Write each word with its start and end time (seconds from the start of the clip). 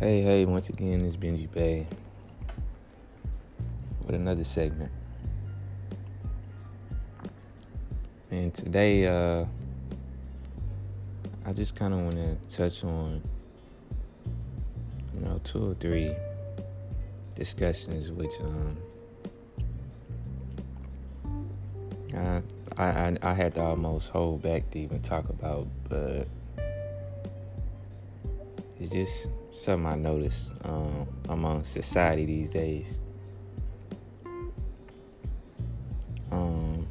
Hey, 0.00 0.22
hey, 0.22 0.44
once 0.44 0.70
again, 0.70 1.04
it's 1.04 1.14
Benji 1.14 1.48
Bae 1.48 1.86
with 4.04 4.16
another 4.16 4.42
segment. 4.42 4.90
And 8.32 8.52
today, 8.52 9.06
uh, 9.06 9.44
I 11.46 11.52
just 11.52 11.76
kind 11.76 11.94
of 11.94 12.00
want 12.00 12.16
to 12.16 12.36
touch 12.48 12.82
on, 12.82 13.22
you 15.14 15.20
know, 15.20 15.40
two 15.44 15.70
or 15.70 15.74
three 15.74 16.12
discussions 17.36 18.10
which 18.10 18.32
um, 18.40 18.76
I, 22.76 22.84
I, 22.84 23.16
I 23.22 23.32
had 23.32 23.54
to 23.54 23.62
almost 23.62 24.10
hold 24.10 24.42
back 24.42 24.70
to 24.70 24.78
even 24.80 25.02
talk 25.02 25.28
about, 25.28 25.68
but 25.88 26.26
it's 28.84 28.92
just 28.92 29.28
something 29.52 29.90
I 29.90 29.96
noticed 29.96 30.52
um, 30.62 31.08
among 31.30 31.64
society 31.64 32.26
these 32.26 32.50
days. 32.50 32.98
Um, 36.30 36.86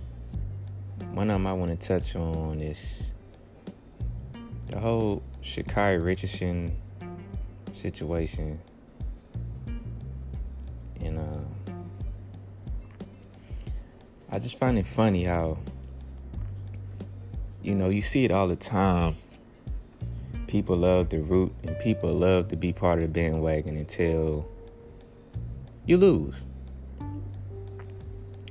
one 1.11 1.29
of 1.29 1.35
them 1.35 1.45
I 1.45 1.53
want 1.53 1.79
to 1.79 1.87
touch 1.87 2.15
on 2.15 2.61
is 2.61 3.13
the 4.69 4.79
whole 4.79 5.21
Sha'Carri 5.43 6.03
Richardson 6.03 6.75
situation. 7.73 8.59
And 10.99 11.19
uh, 11.19 11.73
I 14.31 14.39
just 14.39 14.57
find 14.57 14.79
it 14.79 14.87
funny 14.87 15.25
how, 15.25 15.59
you 17.61 17.75
know, 17.75 17.89
you 17.89 18.01
see 18.01 18.25
it 18.25 18.31
all 18.31 18.47
the 18.47 18.55
time 18.55 19.17
people 20.53 20.75
love 20.75 21.09
to 21.09 21.17
root 21.17 21.51
and 21.63 21.79
people 21.79 22.13
love 22.13 22.47
to 22.47 22.55
be 22.55 22.71
part 22.71 22.99
of 22.99 23.01
the 23.01 23.07
bandwagon 23.07 23.75
until 23.75 24.47
you 25.87 25.97
lose. 25.97 26.45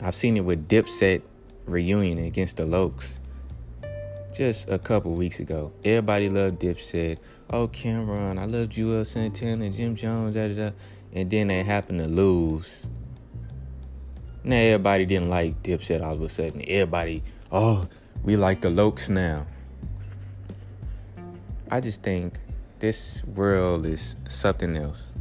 I've 0.00 0.16
seen 0.16 0.36
it 0.36 0.40
with 0.40 0.66
Dipset 0.66 1.22
reunion 1.64 2.18
against 2.18 2.56
the 2.56 2.66
Lox 2.66 3.20
just 4.34 4.68
a 4.68 4.80
couple 4.80 5.12
weeks 5.12 5.38
ago. 5.38 5.70
Everybody 5.84 6.28
loved 6.28 6.58
Dipset. 6.58 7.18
Oh, 7.50 7.68
Cam'ron, 7.68 8.36
I 8.36 8.46
love 8.46 8.70
Juelz 8.70 9.02
uh, 9.02 9.04
Santana, 9.04 9.70
Jim 9.70 9.94
Jones, 9.94 10.34
da 10.34 10.48
da 10.48 10.54
da. 10.54 10.70
And 11.12 11.30
then 11.30 11.46
they 11.46 11.62
happened 11.62 12.00
to 12.00 12.08
lose. 12.08 12.88
Now 14.42 14.56
everybody 14.56 15.06
didn't 15.06 15.30
like 15.30 15.62
Dipset 15.62 16.02
all 16.02 16.14
of 16.14 16.22
a 16.22 16.28
sudden. 16.28 16.64
Everybody, 16.66 17.22
oh, 17.52 17.86
we 18.24 18.34
like 18.34 18.60
the 18.60 18.70
Lox 18.70 19.08
now. 19.08 19.46
I 21.72 21.80
just 21.80 22.02
think 22.02 22.38
this 22.80 23.24
world 23.24 23.86
is 23.86 24.16
something 24.28 24.76
else. 24.76 25.14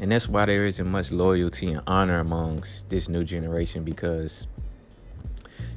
And 0.00 0.10
that's 0.10 0.28
why 0.28 0.46
there 0.46 0.66
isn't 0.66 0.88
much 0.88 1.12
loyalty 1.12 1.70
and 1.70 1.80
honor 1.86 2.18
amongst 2.18 2.90
this 2.90 3.08
new 3.08 3.22
generation 3.22 3.84
because 3.84 4.48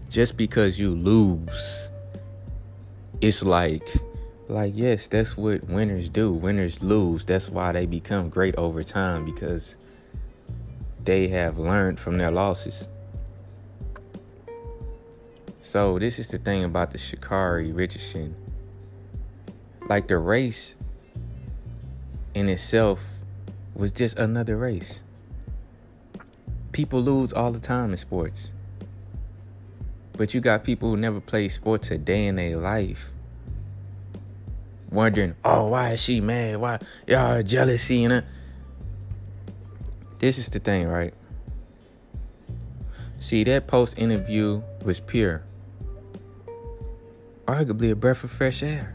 just 0.09 0.35
because 0.35 0.80
you 0.80 0.95
lose, 0.95 1.89
it's 3.21 3.43
like, 3.43 3.88
like, 4.47 4.73
yes, 4.75 5.08
that's 5.08 5.38
what 5.38 5.63
winners 5.65 6.09
do. 6.09 6.33
Winners 6.33 6.81
lose. 6.81 7.23
That's 7.23 7.49
why 7.49 7.71
they 7.71 7.85
become 7.85 8.30
great 8.30 8.55
over 8.55 8.81
time 8.81 9.25
because 9.25 9.77
they 11.03 11.27
have 11.27 11.59
learned 11.59 11.99
from 11.99 12.17
their 12.17 12.31
losses. 12.31 12.88
So 15.68 16.00
this 16.00 16.18
is 16.18 16.30
the 16.30 16.38
thing 16.38 16.64
about 16.64 16.92
the 16.92 16.98
Sha'Carri 16.98 17.76
Richardson. 17.76 18.38
Like 19.90 20.08
the 20.08 20.18
race 20.18 20.78
in 22.34 22.48
itself 22.48 23.02
was 23.76 23.92
just 23.92 24.17
another 24.17 24.56
race. 24.56 25.04
People 26.72 27.02
lose 27.02 27.33
all 27.33 27.52
the 27.52 27.60
time 27.60 27.92
in 27.92 27.98
sports. 27.98 28.54
But 30.14 30.33
you 30.33 30.39
got 30.39 30.64
people 30.64 30.92
who 30.92 30.95
never 30.95 31.20
play 31.20 31.50
sports 31.50 31.92
a 31.92 31.98
day 31.98 32.27
in 32.27 32.38
their 32.38 32.56
life 32.56 33.11
wondering, 34.89 35.36
oh, 35.44 35.67
why 35.67 35.92
is 35.92 36.02
she 36.02 36.22
mad? 36.22 36.61
Why 36.61 36.80
y'all 37.06 37.44
jealousy 37.44 38.06
and 38.06 38.23
This 40.20 40.38
is 40.38 40.48
the 40.48 40.60
thing, 40.60 40.88
right? 40.88 41.14
See, 43.20 43.44
that 43.44 43.67
post 43.67 44.00
interview 44.00 44.61
was 44.86 45.02
pure 45.02 45.44
arguably 47.47 47.91
a 47.91 47.95
breath 47.95 48.23
of 48.23 48.30
fresh 48.30 48.61
air. 48.61 48.93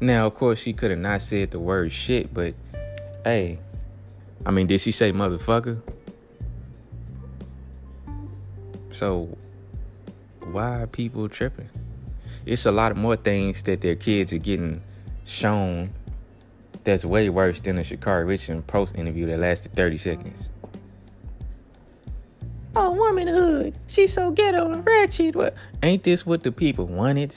Now, 0.00 0.26
of 0.26 0.34
course, 0.34 0.60
she 0.60 0.72
could 0.72 0.90
have 0.90 1.00
not 1.00 1.22
said 1.22 1.50
the 1.50 1.58
word 1.58 1.92
shit, 1.92 2.32
but 2.32 2.54
hey, 3.24 3.58
I 4.46 4.50
mean, 4.50 4.66
did 4.66 4.80
she 4.80 4.92
say 4.92 5.12
motherfucker? 5.12 5.82
So, 8.92 9.36
why 10.40 10.82
are 10.82 10.86
people 10.86 11.28
tripping? 11.28 11.68
It's 12.46 12.66
a 12.66 12.70
lot 12.70 12.96
more 12.96 13.16
things 13.16 13.62
that 13.64 13.80
their 13.80 13.94
kids 13.94 14.32
are 14.32 14.38
getting 14.38 14.82
shown 15.24 15.90
that's 16.84 17.04
way 17.04 17.28
worse 17.28 17.60
than 17.60 17.78
a 17.78 17.82
Sha'Carri 17.82 18.26
Richardson 18.26 18.62
post 18.62 18.96
interview 18.96 19.26
that 19.26 19.38
lasted 19.38 19.72
30 19.72 19.96
seconds. 19.98 20.50
Oh, 22.76 22.92
womanhood. 22.92 23.74
She's 23.88 24.12
so 24.12 24.30
ghetto 24.30 24.70
and 24.70 24.86
ratchet. 24.86 25.34
What? 25.34 25.54
Ain't 25.82 26.04
this 26.04 26.24
what 26.24 26.42
the 26.42 26.52
people 26.52 26.86
wanted? 26.86 27.34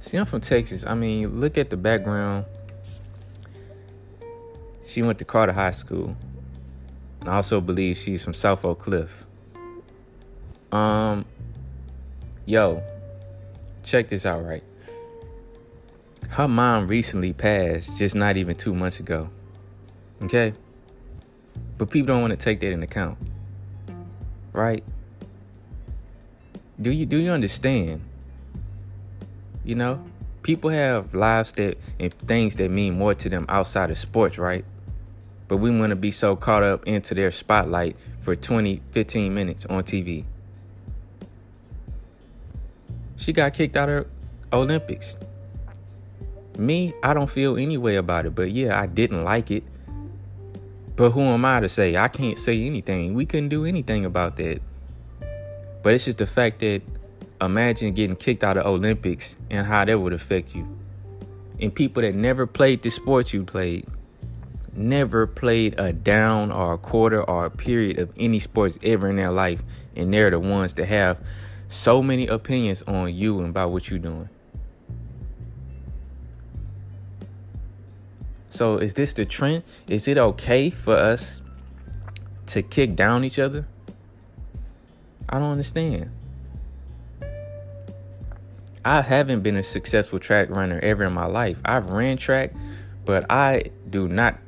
See, 0.00 0.16
I'm 0.16 0.26
from 0.26 0.40
Texas. 0.40 0.86
I 0.86 0.94
mean, 0.94 1.38
look 1.38 1.58
at 1.58 1.70
the 1.70 1.76
background. 1.76 2.46
She 4.86 5.02
went 5.02 5.18
to 5.18 5.24
Carter 5.24 5.52
High 5.52 5.72
School. 5.72 6.16
And 7.20 7.28
I 7.28 7.36
also 7.36 7.60
believe 7.60 7.96
she's 7.96 8.22
from 8.22 8.34
South 8.34 8.64
Oak 8.64 8.80
Cliff. 8.80 9.24
Um, 10.72 11.24
yo, 12.46 12.82
check 13.82 14.08
this 14.08 14.26
out, 14.26 14.44
right? 14.44 14.64
Her 16.28 16.48
mom 16.48 16.86
recently 16.86 17.32
passed 17.32 17.96
just 17.96 18.14
not 18.14 18.36
even 18.36 18.56
two 18.56 18.74
months 18.74 18.98
ago. 19.00 19.30
Okay? 20.22 20.54
But 21.78 21.90
people 21.90 22.08
don't 22.08 22.20
want 22.20 22.30
to 22.32 22.36
take 22.36 22.60
that 22.60 22.70
into 22.70 22.84
account. 22.84 23.18
Right? 24.52 24.84
Do 26.80 26.90
you 26.90 27.06
do 27.06 27.16
you 27.18 27.30
understand? 27.30 28.02
You 29.64 29.74
know? 29.74 30.04
People 30.42 30.70
have 30.70 31.14
lives 31.14 31.52
that 31.52 31.78
and 31.98 32.12
things 32.12 32.56
that 32.56 32.70
mean 32.70 32.98
more 32.98 33.14
to 33.14 33.28
them 33.30 33.46
outside 33.48 33.90
of 33.90 33.96
sports, 33.96 34.36
right? 34.36 34.64
But 35.48 35.56
we 35.56 35.70
want 35.70 35.90
to 35.90 35.96
be 35.96 36.10
so 36.10 36.36
caught 36.36 36.62
up 36.62 36.86
into 36.86 37.14
their 37.14 37.30
spotlight 37.30 37.96
for 38.20 38.36
20, 38.36 38.82
15 38.90 39.34
minutes 39.34 39.64
on 39.66 39.82
TV. 39.84 40.24
She 43.16 43.32
got 43.32 43.54
kicked 43.54 43.76
out 43.76 43.88
of 43.88 44.06
Olympics. 44.52 45.16
Me, 46.58 46.92
I 47.02 47.14
don't 47.14 47.30
feel 47.30 47.56
any 47.56 47.78
way 47.78 47.96
about 47.96 48.26
it, 48.26 48.34
but 48.34 48.52
yeah, 48.52 48.78
I 48.78 48.86
didn't 48.86 49.22
like 49.24 49.50
it. 49.50 49.64
But 50.96 51.10
who 51.10 51.22
am 51.22 51.44
I 51.44 51.60
to 51.60 51.68
say? 51.68 51.96
I 51.96 52.08
can't 52.08 52.38
say 52.38 52.64
anything. 52.64 53.14
We 53.14 53.26
couldn't 53.26 53.48
do 53.48 53.64
anything 53.64 54.04
about 54.04 54.36
that. 54.36 54.60
But 55.82 55.94
it's 55.94 56.04
just 56.04 56.18
the 56.18 56.26
fact 56.26 56.60
that 56.60 56.82
imagine 57.40 57.94
getting 57.94 58.16
kicked 58.16 58.44
out 58.44 58.56
of 58.56 58.64
Olympics 58.64 59.36
and 59.50 59.66
how 59.66 59.84
that 59.84 59.98
would 59.98 60.12
affect 60.12 60.54
you. 60.54 60.66
And 61.60 61.74
people 61.74 62.02
that 62.02 62.14
never 62.14 62.46
played 62.46 62.82
the 62.82 62.90
sport 62.90 63.32
you 63.32 63.44
played, 63.44 63.86
never 64.72 65.26
played 65.26 65.78
a 65.78 65.92
down 65.92 66.50
or 66.52 66.74
a 66.74 66.78
quarter 66.78 67.22
or 67.22 67.46
a 67.46 67.50
period 67.50 67.98
of 67.98 68.12
any 68.16 68.38
sports 68.38 68.78
ever 68.82 69.08
in 69.10 69.16
their 69.16 69.30
life, 69.30 69.62
and 69.94 70.12
they're 70.12 70.30
the 70.30 70.40
ones 70.40 70.74
that 70.74 70.86
have 70.86 71.18
so 71.68 72.02
many 72.02 72.26
opinions 72.26 72.82
on 72.82 73.14
you 73.14 73.40
and 73.40 73.48
about 73.48 73.70
what 73.70 73.90
you're 73.90 73.98
doing. 73.98 74.28
So 78.54 78.78
is 78.78 78.94
this 78.94 79.12
the 79.12 79.24
trend? 79.24 79.64
Is 79.88 80.06
it 80.06 80.16
okay 80.16 80.70
for 80.70 80.96
us 80.96 81.42
to 82.46 82.62
kick 82.62 82.94
down 82.94 83.24
each 83.24 83.40
other? 83.40 83.66
I 85.28 85.40
don't 85.40 85.50
understand. 85.50 86.12
I 88.84 89.00
haven't 89.00 89.42
been 89.42 89.56
a 89.56 89.62
successful 89.64 90.20
track 90.20 90.50
runner 90.50 90.78
ever 90.84 91.02
in 91.02 91.12
my 91.12 91.26
life. 91.26 91.60
I've 91.64 91.90
ran 91.90 92.16
track, 92.16 92.52
but 93.04 93.26
I 93.28 93.72
do 93.90 94.06
not 94.06 94.38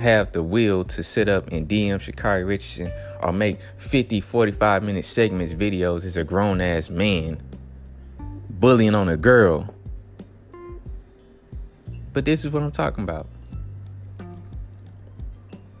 have 0.00 0.32
the 0.32 0.42
will 0.42 0.84
to 0.84 1.02
sit 1.02 1.28
up 1.28 1.52
and 1.52 1.68
DM 1.68 1.96
Sha'Carri 1.96 2.48
Richardson 2.48 2.90
or 3.20 3.34
make 3.34 3.58
50, 3.76 4.22
45 4.22 4.82
minute 4.82 5.04
segments 5.04 5.52
videos 5.52 6.06
as 6.06 6.16
a 6.16 6.24
grown 6.24 6.62
ass 6.62 6.88
man 6.88 7.38
bullying 8.48 8.94
on 8.94 9.10
a 9.10 9.18
girl. 9.18 9.74
But 12.14 12.24
this 12.24 12.46
is 12.46 12.50
what 12.50 12.62
I'm 12.62 12.72
talking 12.72 13.04
about. 13.04 13.26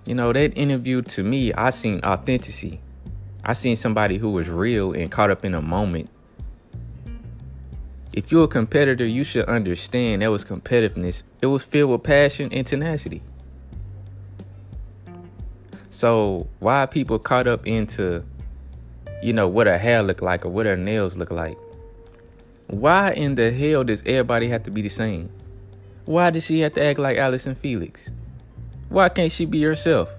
You 0.04 0.16
know, 0.16 0.32
that 0.32 0.58
interview 0.58 1.02
to 1.02 1.22
me, 1.22 1.52
I 1.52 1.70
seen 1.70 2.00
authenticity. 2.04 2.80
I 3.44 3.52
seen 3.52 3.76
somebody 3.76 4.18
who 4.18 4.30
was 4.30 4.48
real 4.48 4.92
and 4.92 5.10
caught 5.10 5.30
up 5.30 5.44
in 5.44 5.54
a 5.54 5.62
moment. 5.62 6.10
If 8.12 8.30
you're 8.30 8.44
a 8.44 8.48
competitor, 8.48 9.06
you 9.06 9.24
should 9.24 9.46
understand 9.46 10.22
that 10.22 10.30
was 10.30 10.44
competitiveness. 10.44 11.22
It 11.40 11.46
was 11.46 11.64
filled 11.64 11.92
with 11.92 12.02
passion 12.02 12.52
and 12.52 12.66
tenacity. 12.66 13.22
So 15.88 16.48
why 16.58 16.86
people 16.86 17.18
caught 17.18 17.46
up 17.46 17.66
into, 17.66 18.24
you 19.22 19.32
know, 19.32 19.46
what 19.46 19.66
her 19.66 19.78
hair 19.78 20.02
look 20.02 20.20
like 20.20 20.44
or 20.44 20.48
what 20.48 20.66
her 20.66 20.76
nails 20.76 21.16
look 21.16 21.30
like? 21.30 21.56
Why 22.66 23.12
in 23.12 23.34
the 23.36 23.52
hell 23.52 23.84
does 23.84 24.02
everybody 24.04 24.48
have 24.48 24.62
to 24.64 24.70
be 24.70 24.82
the 24.82 24.88
same? 24.88 25.30
Why 26.04 26.30
does 26.30 26.44
she 26.44 26.60
have 26.60 26.74
to 26.74 26.84
act 26.84 26.98
like 26.98 27.18
Allyson 27.18 27.54
Felix? 27.54 28.10
Why 28.92 29.08
can't 29.08 29.32
she 29.32 29.46
be 29.46 29.62
herself? 29.62 30.10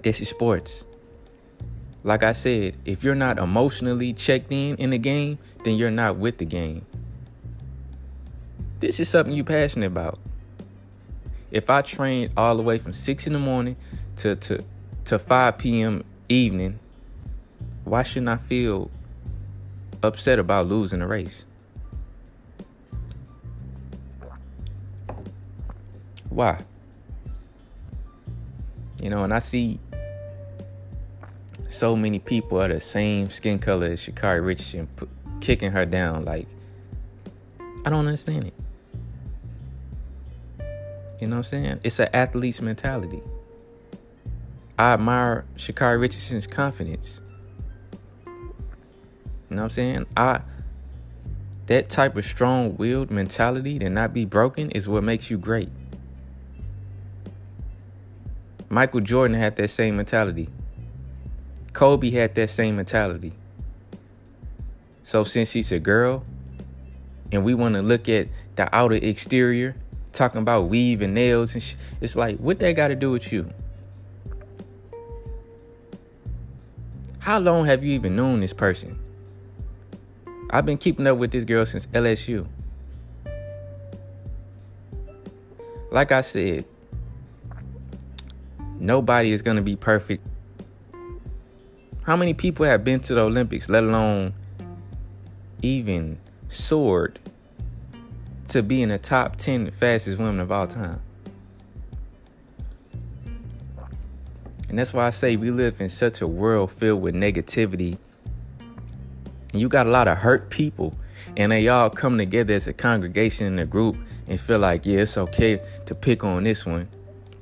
This 0.00 0.22
is 0.22 0.30
sports. 0.30 0.86
Like 2.04 2.22
I 2.22 2.32
said, 2.32 2.78
if 2.86 3.04
you're 3.04 3.14
not 3.14 3.38
emotionally 3.38 4.14
checked 4.14 4.50
in 4.50 4.76
in 4.76 4.88
the 4.88 4.96
game, 4.96 5.38
then 5.62 5.76
you're 5.76 5.90
not 5.90 6.16
with 6.16 6.38
the 6.38 6.46
game. 6.46 6.86
This 8.80 8.98
is 8.98 9.10
something 9.10 9.34
you're 9.34 9.44
passionate 9.44 9.88
about. 9.88 10.20
If 11.50 11.68
I 11.68 11.82
train 11.82 12.32
all 12.34 12.56
the 12.56 12.62
way 12.62 12.78
from 12.78 12.94
6 12.94 13.26
in 13.26 13.34
the 13.34 13.38
morning 13.38 13.76
to, 14.16 14.34
to, 14.34 14.64
to 15.04 15.18
5 15.18 15.58
p.m. 15.58 16.04
evening, 16.30 16.78
why 17.84 18.04
shouldn't 18.04 18.30
I 18.30 18.38
feel 18.38 18.90
upset 20.02 20.38
about 20.38 20.66
losing 20.66 21.02
a 21.02 21.06
race? 21.06 21.44
Why? 26.30 26.58
You 29.02 29.10
know, 29.10 29.24
and 29.24 29.34
I 29.34 29.40
see 29.40 29.80
so 31.68 31.96
many 31.96 32.20
people 32.20 32.62
are 32.62 32.68
the 32.68 32.80
same 32.80 33.30
skin 33.30 33.58
color 33.58 33.88
as 33.88 34.00
Sha'Carri 34.00 34.44
Richardson 34.44 34.86
p- 34.96 35.06
kicking 35.40 35.72
her 35.72 35.84
down. 35.84 36.24
Like, 36.24 36.46
I 37.84 37.90
don't 37.90 38.06
understand 38.06 38.44
it. 38.44 38.54
You 41.20 41.26
know 41.26 41.36
what 41.36 41.38
I'm 41.38 41.42
saying? 41.64 41.80
It's 41.82 41.98
an 41.98 42.08
athlete's 42.12 42.62
mentality. 42.62 43.20
I 44.78 44.92
admire 44.92 45.44
Sha'Carri 45.56 46.00
Richardson's 46.00 46.46
confidence. 46.46 47.20
You 48.24 49.56
know 49.56 49.56
what 49.56 49.62
I'm 49.62 49.70
saying? 49.70 50.06
I 50.16 50.42
that 51.66 51.88
type 51.88 52.16
of 52.16 52.24
strong-willed 52.24 53.10
mentality 53.10 53.78
to 53.78 53.88
not 53.88 54.12
be 54.12 54.24
broken 54.24 54.70
is 54.70 54.88
what 54.88 55.04
makes 55.04 55.30
you 55.30 55.38
great. 55.38 55.68
Michael 58.72 59.00
Jordan 59.00 59.36
had 59.36 59.56
that 59.56 59.68
same 59.68 59.98
mentality. 59.98 60.48
Kobe 61.74 62.10
had 62.10 62.34
that 62.36 62.48
same 62.48 62.76
mentality. 62.76 63.34
So 65.02 65.24
since 65.24 65.50
she's 65.50 65.70
a 65.72 65.78
girl 65.78 66.24
and 67.30 67.44
we 67.44 67.52
want 67.52 67.74
to 67.74 67.82
look 67.82 68.08
at 68.08 68.28
the 68.56 68.74
outer 68.74 68.94
exterior, 68.94 69.76
talking 70.14 70.40
about 70.40 70.70
weave 70.70 71.02
and 71.02 71.12
nails 71.12 71.52
and 71.52 71.62
sh- 71.62 71.74
it's 72.00 72.16
like 72.16 72.38
what 72.38 72.60
that 72.60 72.72
got 72.72 72.88
to 72.88 72.94
do 72.94 73.10
with 73.10 73.30
you? 73.30 73.50
How 77.18 77.40
long 77.40 77.66
have 77.66 77.84
you 77.84 77.92
even 77.92 78.16
known 78.16 78.40
this 78.40 78.54
person? 78.54 78.98
I've 80.48 80.64
been 80.64 80.78
keeping 80.78 81.06
up 81.06 81.18
with 81.18 81.30
this 81.30 81.44
girl 81.44 81.66
since 81.66 81.84
LSU. 81.88 82.46
Like 85.90 86.10
I 86.10 86.22
said, 86.22 86.64
Nobody 88.82 89.30
is 89.30 89.42
going 89.42 89.58
to 89.58 89.62
be 89.62 89.76
perfect. 89.76 90.26
How 92.02 92.16
many 92.16 92.34
people 92.34 92.66
have 92.66 92.82
been 92.82 92.98
to 93.02 93.14
the 93.14 93.20
Olympics, 93.20 93.68
let 93.68 93.84
alone 93.84 94.34
even 95.62 96.18
soared 96.48 97.20
to 98.48 98.60
be 98.60 98.82
in 98.82 98.88
the 98.88 98.98
top 98.98 99.36
10 99.36 99.70
fastest 99.70 100.18
women 100.18 100.40
of 100.40 100.50
all 100.50 100.66
time? 100.66 101.00
And 104.68 104.76
that's 104.76 104.92
why 104.92 105.06
I 105.06 105.10
say 105.10 105.36
we 105.36 105.52
live 105.52 105.80
in 105.80 105.88
such 105.88 106.20
a 106.20 106.26
world 106.26 106.72
filled 106.72 107.02
with 107.02 107.14
negativity. 107.14 107.96
And 109.52 109.60
you 109.60 109.68
got 109.68 109.86
a 109.86 109.90
lot 109.90 110.08
of 110.08 110.18
hurt 110.18 110.50
people, 110.50 110.98
and 111.36 111.52
they 111.52 111.68
all 111.68 111.88
come 111.88 112.18
together 112.18 112.54
as 112.54 112.66
a 112.66 112.72
congregation 112.72 113.46
in 113.46 113.60
a 113.60 113.66
group 113.66 113.96
and 114.26 114.40
feel 114.40 114.58
like, 114.58 114.84
yeah, 114.84 115.02
it's 115.02 115.16
okay 115.16 115.60
to 115.86 115.94
pick 115.94 116.24
on 116.24 116.42
this 116.42 116.66
one 116.66 116.88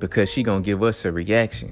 because 0.01 0.31
she 0.31 0.41
gonna 0.41 0.61
give 0.61 0.81
us 0.81 1.05
a 1.05 1.11
reaction. 1.11 1.71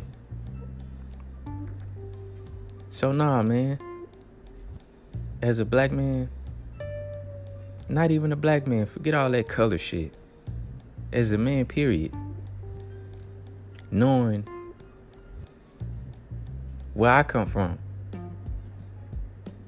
So 2.92 3.12
nah, 3.12 3.42
man. 3.42 3.80
As 5.42 5.60
a 5.60 5.66
black 5.66 5.92
man, 5.92 6.30
not 7.88 8.12
even 8.12 8.32
a 8.32 8.36
black 8.36 8.68
man, 8.68 8.86
forget 8.86 9.16
all 9.16 9.32
that 9.32 9.48
color 9.48 9.78
shit. 9.78 10.14
As 11.12 11.32
a 11.32 11.38
man, 11.38 11.66
period. 11.66 12.14
Knowing 13.90 14.46
where 16.94 17.12
I 17.12 17.24
come 17.24 17.48
from, 17.48 17.80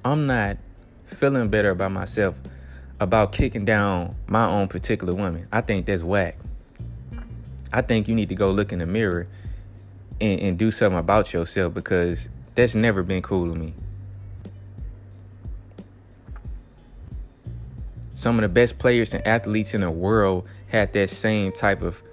I'm 0.05 0.27
not 0.27 0.57
feeling 1.05 1.49
better 1.49 1.71
about 1.71 1.93
myself 1.93 2.39
about 2.99 3.31
kicking 3.31 3.65
down 3.65 4.15
my 4.27 4.45
own 4.45 4.67
particular 4.67 5.15
woman. 5.15 5.47
I 5.51 5.61
think 5.61 5.87
that's 5.87 6.03
whack. 6.03 6.37
I 7.73 7.81
think 7.81 8.07
you 8.07 8.15
need 8.15 8.29
to 8.29 8.35
go 8.35 8.51
look 8.51 8.73
in 8.73 8.79
the 8.79 8.85
mirror 8.85 9.25
and, 10.19 10.39
and 10.39 10.57
do 10.57 10.71
something 10.71 10.99
about 10.99 11.33
yourself 11.33 11.73
because 11.73 12.29
that's 12.55 12.75
never 12.75 13.03
been 13.03 13.21
cool 13.21 13.51
to 13.51 13.57
me. 13.57 13.73
Some 18.13 18.37
of 18.37 18.43
the 18.43 18.49
best 18.49 18.77
players 18.77 19.13
and 19.13 19.25
athletes 19.25 19.73
in 19.73 19.81
the 19.81 19.89
world 19.89 20.47
had 20.67 20.93
that 20.93 21.09
same 21.09 21.51
type 21.51 21.81
of 21.81 22.03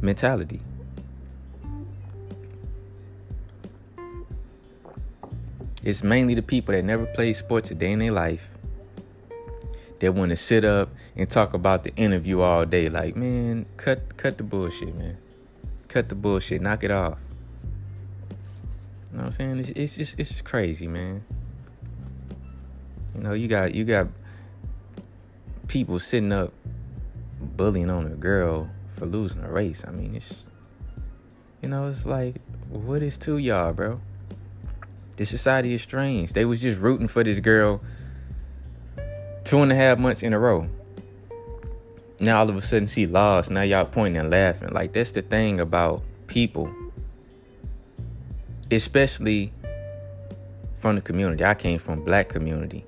mentality. 0.00 0.60
It's 5.82 6.02
mainly 6.02 6.34
the 6.34 6.42
people 6.42 6.74
that 6.74 6.84
never 6.84 7.06
played 7.06 7.32
sports 7.32 7.70
a 7.70 7.74
day 7.74 7.92
in 7.92 8.00
their 8.00 8.12
life 8.12 8.50
that 10.00 10.12
want 10.12 10.30
to 10.30 10.36
sit 10.36 10.64
up 10.64 10.90
and 11.14 11.28
talk 11.28 11.54
about 11.54 11.84
the 11.84 11.94
interview 11.94 12.40
all 12.40 12.64
day. 12.64 12.88
Like, 12.88 13.16
man, 13.16 13.66
cut 13.76 14.16
cut 14.16 14.38
the 14.38 14.42
bullshit, 14.42 14.94
man. 14.94 15.16
Cut 15.88 16.08
the 16.08 16.14
bullshit. 16.14 16.60
Knock 16.60 16.82
it 16.84 16.90
off. 16.90 17.18
You 19.10 19.18
know 19.18 19.18
what 19.18 19.24
I'm 19.26 19.32
saying? 19.32 19.58
It's, 19.58 19.68
it's 19.70 19.96
just 19.96 20.18
it's 20.18 20.30
just 20.30 20.44
crazy, 20.44 20.86
man. 20.86 21.24
You 23.14 23.22
know, 23.22 23.32
you 23.32 23.48
got 23.48 23.74
you 23.74 23.84
got 23.84 24.08
people 25.68 25.98
sitting 25.98 26.32
up 26.32 26.52
bullying 27.40 27.90
on 27.90 28.06
a 28.06 28.10
girl 28.10 28.68
for 28.96 29.06
losing 29.06 29.42
a 29.44 29.50
race. 29.50 29.84
I 29.86 29.90
mean, 29.90 30.14
it's 30.14 30.46
you 31.62 31.68
know, 31.68 31.88
it's 31.88 32.06
like 32.06 32.36
what 32.70 33.02
is 33.02 33.18
to 33.18 33.36
y'all, 33.36 33.72
bro? 33.72 34.00
This 35.16 35.28
society 35.28 35.74
is 35.74 35.82
strange. 35.82 36.32
They 36.32 36.46
was 36.46 36.62
just 36.62 36.80
rooting 36.80 37.08
for 37.08 37.22
this 37.22 37.40
girl 37.40 37.82
two 39.50 39.62
and 39.62 39.72
a 39.72 39.74
half 39.74 39.98
months 39.98 40.22
in 40.22 40.32
a 40.32 40.38
row. 40.38 40.64
Now 42.20 42.38
all 42.38 42.48
of 42.48 42.54
a 42.54 42.60
sudden 42.60 42.86
she 42.86 43.08
lost. 43.08 43.50
Now 43.50 43.62
y'all 43.62 43.84
pointing 43.84 44.20
and 44.20 44.30
laughing. 44.30 44.68
Like 44.68 44.92
that's 44.92 45.10
the 45.10 45.22
thing 45.22 45.58
about 45.58 46.04
people. 46.28 46.72
Especially 48.70 49.52
from 50.76 50.94
the 50.94 51.02
community. 51.02 51.44
I 51.44 51.54
came 51.54 51.80
from 51.80 52.04
black 52.04 52.28
community. 52.28 52.84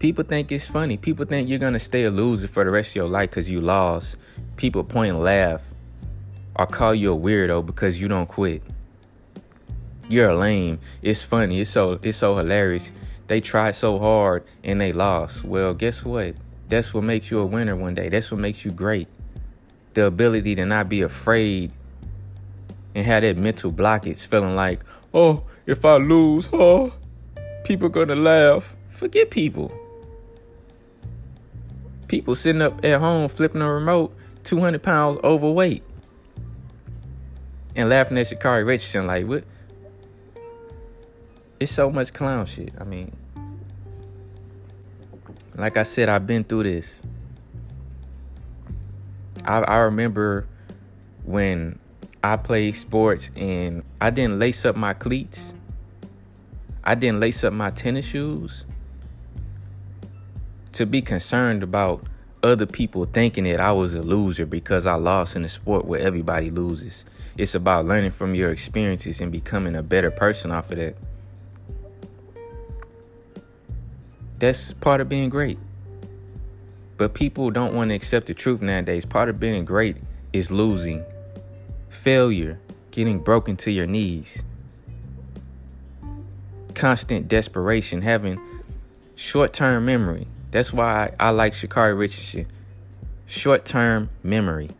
People 0.00 0.24
think 0.24 0.50
it's 0.50 0.66
funny. 0.66 0.96
People 0.96 1.24
think 1.24 1.48
you're 1.48 1.60
gonna 1.60 1.78
stay 1.78 2.02
a 2.02 2.10
loser 2.10 2.48
for 2.48 2.64
the 2.64 2.72
rest 2.72 2.90
of 2.90 2.96
your 2.96 3.08
life 3.08 3.30
because 3.30 3.48
you 3.48 3.60
lost. 3.60 4.16
People 4.56 4.82
point 4.82 5.14
and 5.14 5.22
laugh 5.22 5.62
or 6.56 6.66
call 6.66 6.96
you 6.96 7.14
a 7.14 7.16
weirdo 7.16 7.64
because 7.64 8.00
you 8.00 8.08
don't 8.08 8.26
quit. 8.26 8.60
You're 10.08 10.34
lame. 10.34 10.80
It's 11.00 11.22
funny. 11.22 11.60
It's 11.60 11.70
so 11.70 12.00
it's 12.02 12.18
so 12.18 12.36
hilarious 12.36 12.90
they 13.32 13.40
tried 13.40 13.74
so 13.74 13.98
hard 13.98 14.44
and 14.62 14.78
they 14.78 14.92
lost. 14.92 15.42
Well, 15.42 15.72
guess 15.72 16.04
what? 16.04 16.34
That's 16.68 16.92
what 16.92 17.02
makes 17.02 17.30
you 17.30 17.40
a 17.40 17.46
winner 17.46 17.74
one 17.74 17.94
day. 17.94 18.10
That's 18.10 18.30
what 18.30 18.38
makes 18.38 18.62
you 18.62 18.70
great. 18.70 19.08
The 19.94 20.04
ability 20.04 20.54
to 20.56 20.66
not 20.66 20.90
be 20.90 21.00
afraid 21.00 21.72
and 22.94 23.06
have 23.06 23.22
that 23.22 23.38
mental 23.38 23.72
blockage, 23.72 24.26
feeling 24.26 24.54
like, 24.54 24.80
oh, 25.14 25.44
if 25.64 25.82
I 25.86 25.96
lose, 25.96 26.50
oh, 26.52 26.92
people 27.64 27.88
gonna 27.88 28.16
laugh. 28.16 28.76
Forget 28.90 29.30
people. 29.30 29.72
People 32.06 32.34
sitting 32.34 32.60
up 32.60 32.84
at 32.84 33.00
home 33.00 33.30
flipping 33.30 33.62
a 33.62 33.72
remote, 33.72 34.14
200 34.44 34.82
pounds 34.82 35.18
overweight, 35.24 35.82
and 37.74 37.88
laughing 37.88 38.18
at 38.18 38.26
Sha'Carri 38.26 38.66
Richardson 38.66 39.06
like, 39.06 39.26
what? 39.26 39.44
it's 41.62 41.72
so 41.72 41.90
much 41.90 42.12
clown 42.12 42.44
shit. 42.44 42.72
I 42.78 42.84
mean, 42.84 43.12
like 45.56 45.76
I 45.76 45.82
said, 45.82 46.08
I've 46.08 46.26
been 46.26 46.44
through 46.44 46.64
this. 46.64 47.00
I, 49.44 49.58
I 49.58 49.76
remember 49.78 50.46
when 51.24 51.78
I 52.22 52.36
played 52.36 52.76
sports 52.76 53.30
and 53.36 53.82
I 54.00 54.10
didn't 54.10 54.38
lace 54.38 54.64
up 54.64 54.76
my 54.76 54.94
cleats 54.94 55.54
I 56.84 56.96
didn't 56.96 57.20
lace 57.20 57.44
up 57.44 57.52
my 57.52 57.70
tennis 57.70 58.06
shoes 58.06 58.64
to 60.72 60.84
be 60.84 61.00
concerned 61.00 61.62
about 61.62 62.04
other 62.42 62.66
people 62.66 63.04
thinking 63.04 63.44
that 63.44 63.60
I 63.60 63.70
was 63.70 63.94
a 63.94 64.02
loser 64.02 64.46
because 64.46 64.84
I 64.84 64.94
lost 64.94 65.36
in 65.36 65.44
a 65.44 65.48
sport 65.48 65.84
where 65.84 66.00
everybody 66.00 66.50
loses. 66.50 67.04
It's 67.38 67.54
about 67.54 67.86
learning 67.86 68.10
from 68.10 68.34
your 68.34 68.50
experiences 68.50 69.20
and 69.20 69.30
becoming 69.30 69.76
a 69.76 69.82
better 69.82 70.10
person 70.10 70.50
off 70.50 70.72
of 70.72 70.78
that. 70.78 70.96
That's 74.42 74.72
part 74.72 75.00
of 75.00 75.08
being 75.08 75.28
great. 75.28 75.56
But 76.96 77.14
people 77.14 77.52
don't 77.52 77.74
want 77.74 77.90
to 77.90 77.94
accept 77.94 78.26
the 78.26 78.34
truth 78.34 78.60
nowadays. 78.60 79.06
Part 79.06 79.28
of 79.28 79.38
being 79.38 79.64
great 79.64 79.98
is 80.32 80.50
losing, 80.50 81.04
failure, 81.90 82.58
getting 82.90 83.20
broken 83.20 83.56
to 83.58 83.70
your 83.70 83.86
knees, 83.86 84.44
constant 86.74 87.28
desperation, 87.28 88.02
having 88.02 88.40
short 89.14 89.52
term 89.52 89.84
memory. 89.84 90.26
That's 90.50 90.72
why 90.72 91.12
I, 91.20 91.30
like 91.30 91.52
Sha'Carri 91.52 91.96
Richardson. 91.96 92.48
Short 93.26 93.64
term 93.64 94.08
memory. 94.24 94.70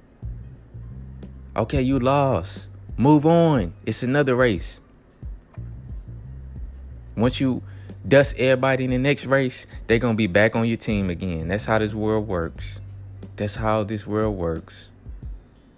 Okay, 1.56 1.82
you 1.82 2.00
lost. 2.00 2.68
Move 2.96 3.24
on. 3.24 3.74
It's 3.86 4.02
another 4.02 4.34
race. 4.34 4.80
Once 7.14 7.40
you 7.40 7.62
dust 8.06 8.34
everybody 8.38 8.84
in 8.84 8.90
the 8.90 8.98
next 8.98 9.26
race, 9.26 9.66
they're 9.86 9.98
going 9.98 10.14
to 10.14 10.18
be 10.18 10.26
back 10.26 10.56
on 10.56 10.66
your 10.66 10.76
team 10.76 11.10
again. 11.10 11.48
That's 11.48 11.66
how 11.66 11.78
this 11.78 11.94
world 11.94 12.26
works. 12.26 12.80
That's 13.36 13.56
how 13.56 13.84
this 13.84 14.06
world 14.06 14.36
works. 14.36 14.90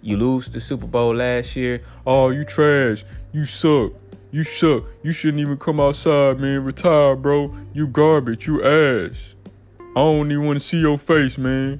You 0.01 0.17
lose 0.17 0.49
the 0.49 0.59
Super 0.59 0.85
Bowl 0.85 1.15
last 1.15 1.55
year. 1.55 1.81
Oh, 2.05 2.29
you 2.29 2.45
trash. 2.45 3.03
You 3.31 3.45
suck. 3.45 3.93
You 4.31 4.43
suck. 4.43 4.83
You 5.01 5.11
shouldn't 5.11 5.41
even 5.41 5.57
come 5.57 5.79
outside, 5.79 6.39
man. 6.39 6.63
Retire, 6.63 7.15
bro. 7.15 7.55
You 7.73 7.87
garbage. 7.87 8.45
You 8.45 8.63
ass. 8.63 9.33
I 9.79 10.01
don't 10.01 10.31
even 10.31 10.45
want 10.45 10.59
to 10.59 10.65
see 10.65 10.79
your 10.79 10.97
face, 10.97 11.37
man. 11.37 11.79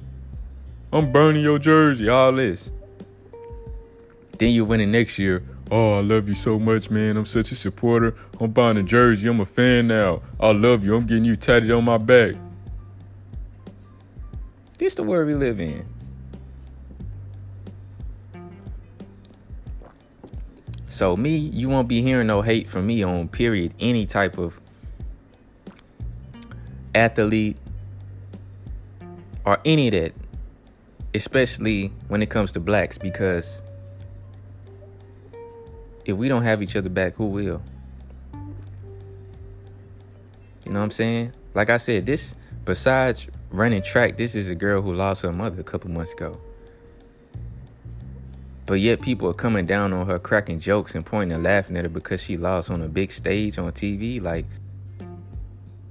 I'm 0.92 1.12
burning 1.12 1.42
your 1.42 1.58
jersey, 1.58 2.08
all 2.08 2.32
this. 2.32 2.70
Then 4.38 4.50
you 4.50 4.64
win 4.64 4.80
it 4.80 4.86
next 4.86 5.18
year. 5.18 5.42
Oh, 5.70 5.98
I 5.98 6.00
love 6.00 6.28
you 6.28 6.34
so 6.34 6.58
much, 6.58 6.90
man. 6.90 7.16
I'm 7.16 7.24
such 7.24 7.50
a 7.50 7.56
supporter. 7.56 8.14
I'm 8.40 8.52
buying 8.52 8.76
a 8.76 8.84
jersey. 8.84 9.28
I'm 9.28 9.40
a 9.40 9.46
fan 9.46 9.88
now. 9.88 10.22
I 10.38 10.52
love 10.52 10.84
you. 10.84 10.94
I'm 10.94 11.06
getting 11.06 11.24
you 11.24 11.34
tatted 11.34 11.70
on 11.72 11.84
my 11.84 11.98
back. 11.98 12.36
This 14.78 14.94
the 14.94 15.02
world 15.02 15.26
we 15.26 15.34
live 15.34 15.58
in. 15.58 15.84
So 20.88 21.16
me, 21.16 21.36
you 21.36 21.68
won't 21.68 21.88
be 21.88 22.00
hearing 22.00 22.28
no 22.28 22.42
hate 22.42 22.68
from 22.68 22.86
me 22.86 23.02
on 23.02 23.28
period 23.28 23.74
any 23.80 24.06
type 24.06 24.38
of 24.38 24.60
athlete, 26.94 27.58
or 29.44 29.58
any 29.64 29.88
of 29.88 29.92
that, 29.92 30.12
especially 31.14 31.88
when 32.08 32.22
it 32.22 32.30
comes 32.30 32.52
to 32.52 32.60
blacks, 32.60 32.96
because 32.96 33.62
if 36.06 36.16
we 36.16 36.28
don't 36.28 36.44
have 36.44 36.62
each 36.62 36.76
other 36.76 36.88
back, 36.88 37.16
who 37.16 37.26
will? 37.26 37.60
You 40.64 40.72
know 40.72 40.78
what 40.78 40.84
I'm 40.84 40.90
saying? 40.90 41.32
Like 41.52 41.68
I 41.68 41.76
said, 41.78 42.06
this, 42.06 42.36
besides 42.64 43.26
running 43.50 43.82
track, 43.82 44.16
this 44.16 44.34
is 44.34 44.48
a 44.48 44.54
girl 44.54 44.82
who 44.82 44.94
lost 44.94 45.22
her 45.22 45.32
mother 45.32 45.60
a 45.60 45.64
couple 45.64 45.90
months 45.90 46.12
ago. 46.12 46.40
But 48.66 48.74
yet 48.74 49.00
people 49.00 49.28
are 49.28 49.34
coming 49.34 49.66
down 49.66 49.92
on 49.92 50.06
her, 50.06 50.18
cracking 50.18 50.60
jokes 50.60 50.94
and 50.94 51.04
pointing 51.04 51.34
and 51.34 51.44
laughing 51.44 51.76
at 51.76 51.84
her 51.84 51.88
because 51.88 52.22
she 52.22 52.36
lost 52.36 52.70
on 52.70 52.82
a 52.82 52.88
big 52.88 53.10
stage 53.10 53.58
on 53.58 53.72
TV. 53.72 54.22
Like, 54.22 54.46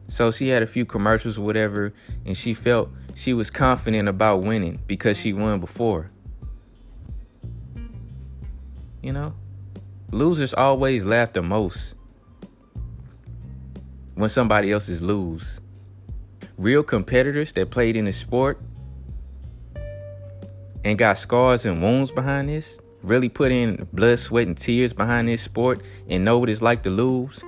so 0.08 0.32
she 0.32 0.48
had 0.50 0.64
a 0.64 0.68
few 0.68 0.86
commercials 0.86 1.38
or 1.38 1.42
whatever, 1.42 1.92
and 2.26 2.38
she 2.38 2.54
felt 2.54 2.90
she 3.16 3.34
was 3.34 3.50
confident 3.50 4.08
about 4.08 4.44
winning 4.44 4.80
because 4.88 5.18
she 5.18 5.34
won 5.34 5.60
before. 5.60 6.12
You 9.02 9.14
know? 9.14 9.34
Losers 10.16 10.54
always 10.54 11.04
laugh 11.04 11.34
the 11.34 11.42
most 11.42 11.96
when 14.16 14.30
somebody 14.30 14.72
else 14.72 14.88
is 14.88 15.02
lose. 15.02 15.60
Real 16.58 16.84
competitors 16.84 17.52
that 17.54 17.70
played 17.70 17.96
in 17.96 18.06
the 18.06 18.14
sport 18.14 18.60
and 20.84 20.98
got 20.98 21.18
scars 21.18 21.66
and 21.66 21.82
wounds 21.82 22.12
behind 22.12 22.48
this, 22.48 22.80
really 23.02 23.28
put 23.28 23.52
in 23.52 23.88
blood, 23.92 24.18
sweat, 24.20 24.48
and 24.48 24.58
tears 24.58 24.94
behind 24.94 25.28
this 25.28 25.42
sport 25.42 25.82
and 26.08 26.24
know 26.24 26.38
what 26.38 26.50
it's 26.50 26.62
like 26.62 26.84
to 26.84 26.90
lose 26.90 27.44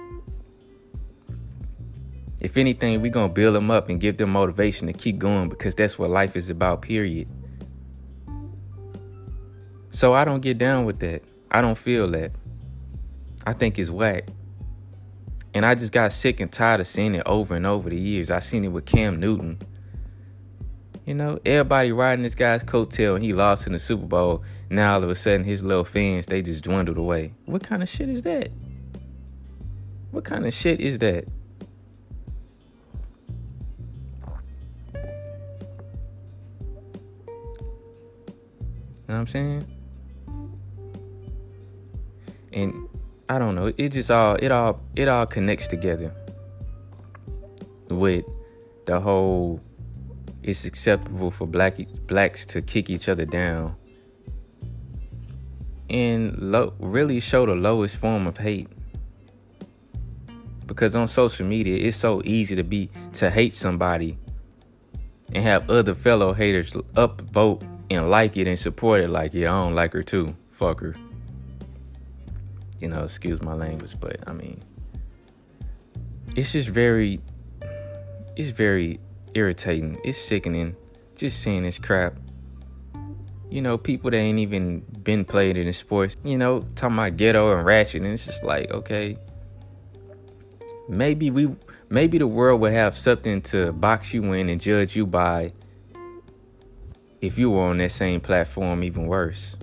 if 2.40 2.56
anything, 2.56 3.02
we're 3.02 3.12
going 3.12 3.30
to 3.30 3.34
build 3.34 3.56
them 3.56 3.72
up 3.72 3.90
and 3.90 4.00
give 4.00 4.18
them 4.18 4.30
motivation 4.30 4.88
to 4.88 4.94
keep 4.94 5.18
going 5.18 5.50
because 5.50 5.74
that's 5.74 5.98
what 5.98 6.10
life 6.10 6.36
is 6.36 6.50
about, 6.50 6.84
period. 6.84 7.28
So 9.90 10.14
I 10.14 10.24
don't 10.24 10.42
get 10.42 10.60
down 10.60 10.86
with 10.86 11.00
that. 11.00 11.24
I 11.50 11.62
don't 11.62 11.78
feel 11.78 12.08
that. 12.12 12.32
I 13.48 13.54
think 13.54 13.80
is 13.80 13.90
whack. 13.90 14.28
And 15.54 15.66
I 15.66 15.74
just 15.74 15.94
got 15.94 16.12
sick 16.12 16.42
and 16.42 16.52
tired 16.52 16.82
of 16.82 16.88
seeing 16.88 17.16
it 17.16 17.24
over 17.26 17.56
and 17.56 17.66
over 17.66 17.90
the 17.90 17.98
years. 17.98 18.30
I 18.30 18.40
seen 18.40 18.66
it 18.66 18.68
with 18.68 18.86
Cam 18.86 19.22
Newton. 19.22 19.60
You 21.06 21.14
know, 21.14 21.40
everybody 21.46 21.94
riding 21.94 22.24
this 22.24 22.36
guy's 22.36 22.66
coattail 22.66 23.16
and 23.16 23.24
he 23.24 23.32
lost 23.32 23.66
in 23.66 23.72
the 23.72 23.80
Super 23.80 24.06
Bowl. 24.06 24.44
Now 24.70 24.96
all 24.96 25.04
of 25.06 25.10
a 25.10 25.16
sudden 25.16 25.46
his 25.46 25.64
little 25.64 25.86
fans, 25.86 26.26
they 26.26 26.42
just 26.42 26.66
dwindled 26.66 26.98
away. 26.98 27.36
What 27.46 27.64
kind 27.64 27.82
of 27.82 27.88
shit 27.88 28.10
is 28.10 28.24
that? 28.24 28.50
What 30.12 30.26
kind 30.26 30.46
of 30.46 30.54
shit 30.54 30.82
is 30.82 31.00
that? 31.00 31.24
You 39.08 39.08
know 39.08 39.14
what 39.14 39.16
I'm 39.16 39.28
saying? 39.28 39.66
And 42.52 42.90
I 43.30 43.40
don't 43.40 43.56
know, 43.56 43.74
it 43.78 43.90
just 43.90 44.10
all 44.10 44.36
it 44.36 44.52
all 44.52 44.80
it 44.96 45.08
all 45.08 45.26
connects 45.26 45.68
together 45.68 46.14
with 47.90 48.26
the 48.86 49.00
whole 49.00 49.62
it's 50.44 50.66
acceptable 50.66 51.32
for 51.32 51.46
black 51.46 51.78
blacks 52.08 52.46
to 52.46 52.62
kick 52.62 52.90
each 52.90 53.10
other 53.10 53.26
down 53.26 53.76
and 55.90 56.38
lo- 56.38 56.74
really 56.80 57.20
show 57.20 57.46
the 57.46 57.56
lowest 57.56 57.98
form 57.98 58.28
of 58.28 58.38
hate 58.38 58.70
because 60.66 60.96
on 60.96 61.08
social 61.08 61.46
media 61.46 61.78
it's 61.78 61.98
so 61.98 62.22
easy 62.26 62.56
to 62.56 62.64
be 62.64 62.90
to 63.14 63.30
hate 63.30 63.54
somebody 63.54 64.18
and 65.34 65.44
have 65.44 65.70
other 65.70 65.94
fellow 65.94 66.34
haters 66.34 66.72
upvote 66.72 67.62
and 67.90 68.10
like 68.10 68.38
it 68.38 68.48
and 68.48 68.60
support 68.60 69.02
it 69.02 69.10
like, 69.10 69.34
yeah, 69.34 69.54
I 69.54 69.64
don't 69.64 69.76
like 69.76 69.94
her 69.94 70.04
too. 70.04 70.36
Fuck 70.52 70.82
her. 70.82 70.96
You 72.80 72.90
know, 72.90 73.04
excuse 73.04 73.42
my 73.42 73.54
language, 73.54 74.00
but 74.00 74.18
I 74.28 74.34
mean, 74.34 74.62
it's 76.36 76.52
just 76.52 76.70
very, 76.70 77.20
it's 78.36 78.50
very 78.50 79.00
irritating. 79.34 80.00
It's 80.04 80.18
sickening 80.18 80.76
just 81.18 81.42
seeing 81.42 81.64
this 81.64 81.80
crap. 81.80 82.16
You 83.50 83.62
know, 83.62 83.78
people 83.78 84.12
that 84.12 84.18
ain't 84.18 84.40
even 84.40 84.82
been 85.04 85.26
played 85.26 85.58
in 85.58 85.72
sports, 85.74 86.16
you 86.24 86.38
know, 86.38 86.62
talking 86.76 86.98
about 86.98 87.18
ghetto 87.18 87.56
and 87.56 87.66
ratchet, 87.66 88.04
and 88.04 88.14
it's 88.14 88.26
just 88.26 88.44
like, 88.44 88.72
okay, 88.72 89.18
maybe 90.90 91.32
we, 91.32 91.56
maybe 91.90 92.18
the 92.18 92.28
world 92.28 92.62
will 92.62 92.72
have 92.72 92.96
something 92.96 93.42
to 93.44 93.72
box 93.72 94.14
you 94.14 94.32
in 94.34 94.50
and 94.50 94.62
judge 94.62 94.96
you 94.96 95.08
by 95.08 95.54
if 97.22 97.38
you 97.38 97.50
were 97.50 97.64
on 97.64 97.78
that 97.78 97.92
same 97.92 98.20
platform, 98.22 98.84
even 98.84 99.08
worse. 99.08 99.58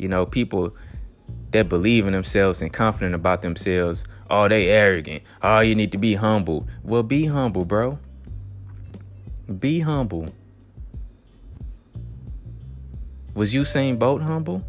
You 0.00 0.08
know, 0.08 0.24
people 0.24 0.74
that 1.50 1.68
believe 1.68 2.06
in 2.06 2.14
themselves 2.14 2.62
and 2.62 2.72
confident 2.72 3.14
about 3.14 3.42
themselves, 3.42 4.04
oh, 4.30 4.48
they 4.48 4.68
arrogant. 4.68 5.24
Oh, 5.42 5.60
you 5.60 5.74
need 5.74 5.92
to 5.92 5.98
be 5.98 6.14
humble. 6.14 6.66
Well, 6.82 7.02
be 7.02 7.26
humble, 7.26 7.66
bro. 7.66 7.98
Be 9.58 9.80
humble. 9.80 10.32
Was 13.34 13.52
Usain 13.52 13.98
Bolt 13.98 14.22
humble? 14.22 14.64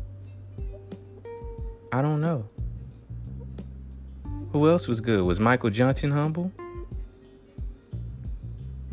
I 1.94 2.02
don't 2.02 2.20
know. 2.20 2.50
Who 4.52 4.70
else 4.70 4.90
was 4.90 5.00
good? 5.00 5.24
Was 5.24 5.40
Michael 5.40 5.70
Johnson 5.70 6.12
humble? 6.12 6.52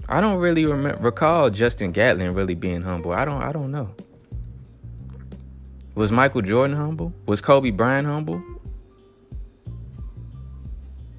I 0.09 0.21
don't 0.21 0.38
really 0.38 0.66
recall 0.66 1.50
Justin 1.50 1.90
Gatlin 1.90 2.33
really 2.33 2.54
being 2.54 2.83
humble. 2.83 3.11
I 3.12 3.25
don't. 3.25 3.42
I 3.42 3.50
don't 3.50 3.73
know. 3.73 3.90
Was 5.99 6.12
Michael 6.12 6.43
Jordan 6.43 6.76
humble? 6.76 7.12
Was 7.26 7.40
Kobe 7.40 7.71
Bryant 7.73 8.07
humble? 8.07 8.40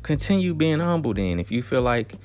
Continue 0.03 0.53
being 0.53 0.79
humble 0.79 1.13
then. 1.13 1.37
If 1.37 1.51
you 1.51 1.61
feel 1.61 1.81
like 1.81 2.15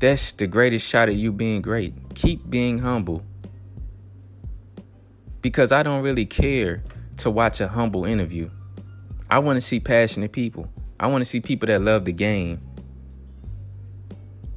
that's 0.00 0.32
the 0.32 0.48
greatest 0.48 0.84
shot 0.84 1.08
at 1.08 1.14
you 1.14 1.30
being 1.30 1.62
great, 1.62 1.94
keep 2.16 2.50
being 2.50 2.78
humble. 2.78 3.22
because 5.42 5.72
I 5.72 5.82
don't 5.82 6.02
really 6.02 6.26
care 6.26 6.82
to 7.18 7.30
watch 7.30 7.60
a 7.60 7.68
humble 7.68 8.04
interview. 8.04 8.50
I 9.30 9.38
want 9.38 9.56
to 9.56 9.60
see 9.60 9.80
passionate 9.80 10.32
people. 10.32 10.68
I 10.98 11.06
want 11.06 11.22
to 11.22 11.24
see 11.24 11.40
people 11.40 11.66
that 11.68 11.80
love 11.82 12.04
the 12.04 12.12
game. 12.12 12.60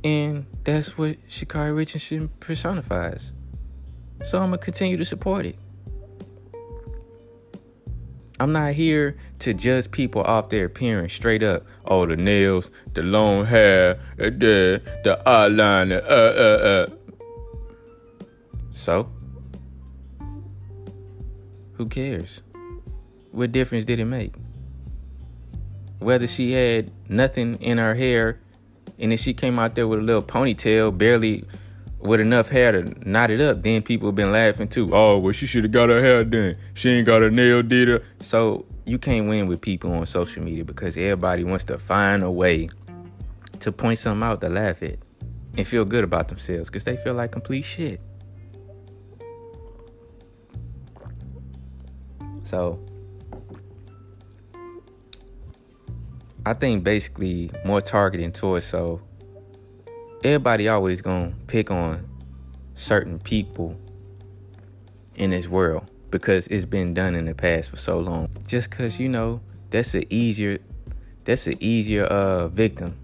And 0.03 0.45
that's 0.63 0.97
what 0.97 1.17
Sha'Carri 1.29 1.75
Richardson 1.75 2.29
personifies. 2.39 3.33
So 4.23 4.39
I'm 4.39 4.49
going 4.49 4.59
to 4.59 4.65
continue 4.65 4.97
to 4.97 5.05
support 5.05 5.45
it. 5.45 5.57
I'm 8.39 8.51
not 8.51 8.73
here 8.73 9.15
to 9.39 9.53
judge 9.53 9.91
people 9.91 10.21
off 10.21 10.49
their 10.49 10.65
appearance 10.65 11.13
straight 11.13 11.43
up. 11.43 11.65
Oh, 11.85 12.05
the 12.05 12.15
nails, 12.15 12.71
the 12.93 13.03
long 13.03 13.45
hair, 13.45 13.99
the 14.17 14.81
the 15.03 15.21
eyeliner, 15.25 16.03
uh, 16.03 16.07
uh, 16.09 16.57
uh. 16.67 18.25
So, 18.71 19.09
who 21.73 21.87
cares? 21.87 22.41
What 23.31 23.51
difference 23.51 23.85
did 23.85 23.99
it 23.99 24.05
make? 24.05 24.33
Whether 25.99 26.27
she 26.27 26.51
had 26.51 26.91
nothing 27.07 27.55
in 27.61 27.77
her 27.77 27.95
hair 27.95 28.37
and 28.99 29.11
then 29.11 29.17
she 29.17 29.33
came 29.33 29.59
out 29.59 29.75
there 29.75 29.87
with 29.87 29.99
a 29.99 30.01
little 30.01 30.21
ponytail, 30.21 30.97
barely 30.97 31.45
with 32.03 32.19
enough 32.19 32.49
hair 32.49 32.73
to 32.73 33.09
knot 33.09 33.31
it 33.31 33.39
up, 33.39 33.63
then 33.63 33.81
people 33.81 34.09
have 34.09 34.15
been 34.15 34.31
laughing 34.31 34.67
too. 34.67 34.93
Oh, 34.93 35.17
well, 35.17 35.31
she 35.31 35.45
should 35.45 35.63
have 35.63 35.71
got 35.71 35.89
her 35.89 36.03
hair 36.03 36.23
done. 36.23 36.57
She 36.73 36.89
ain't 36.89 37.05
got 37.05 37.21
her 37.21 37.31
nail 37.31 37.63
did 37.63 37.87
her. 37.87 38.03
So 38.19 38.65
you 38.85 38.99
can't 38.99 39.27
win 39.29 39.47
with 39.47 39.61
people 39.61 39.93
on 39.93 40.05
social 40.05 40.43
media 40.43 40.65
because 40.65 40.97
everybody 40.97 41.45
wants 41.45 41.63
to 41.65 41.77
find 41.77 42.21
a 42.21 42.29
way 42.29 42.69
to 43.59 43.71
point 43.71 43.99
something 43.99 44.27
out 44.27 44.41
to 44.41 44.49
laugh 44.49 44.83
at 44.83 44.99
and 45.57 45.65
feel 45.65 45.85
good 45.85 46.03
about 46.03 46.27
themselves 46.27 46.69
because 46.69 46.83
they 46.83 46.97
feel 46.97 47.13
like 47.13 47.31
complete 47.31 47.63
shit. 47.63 48.01
So 52.43 52.83
I 56.45 56.53
think 56.53 56.83
basically 56.83 57.49
more 57.63 57.79
targeting 57.79 58.33
towards 58.33 58.65
so 58.65 59.01
everybody 60.23 60.67
always 60.67 61.01
gonna 61.01 61.33
pick 61.47 61.69
on 61.69 62.07
certain 62.75 63.19
people 63.19 63.77
in 65.15 65.29
this 65.29 65.47
world 65.47 65.89
because 66.11 66.47
it's 66.47 66.65
been 66.65 66.93
done 66.93 67.15
in 67.15 67.25
the 67.25 67.35
past 67.35 67.69
for 67.69 67.75
so 67.75 67.99
long. 67.99 68.29
Just 68.47 68.71
cause 68.71 68.99
you 68.99 69.09
know 69.09 69.41
that's 69.69 69.93
an 69.95 70.05
easier 70.09 70.59
that's 71.23 71.47
an 71.47 71.57
easier 71.59 72.05
uh 72.05 72.47
victim. 72.47 72.97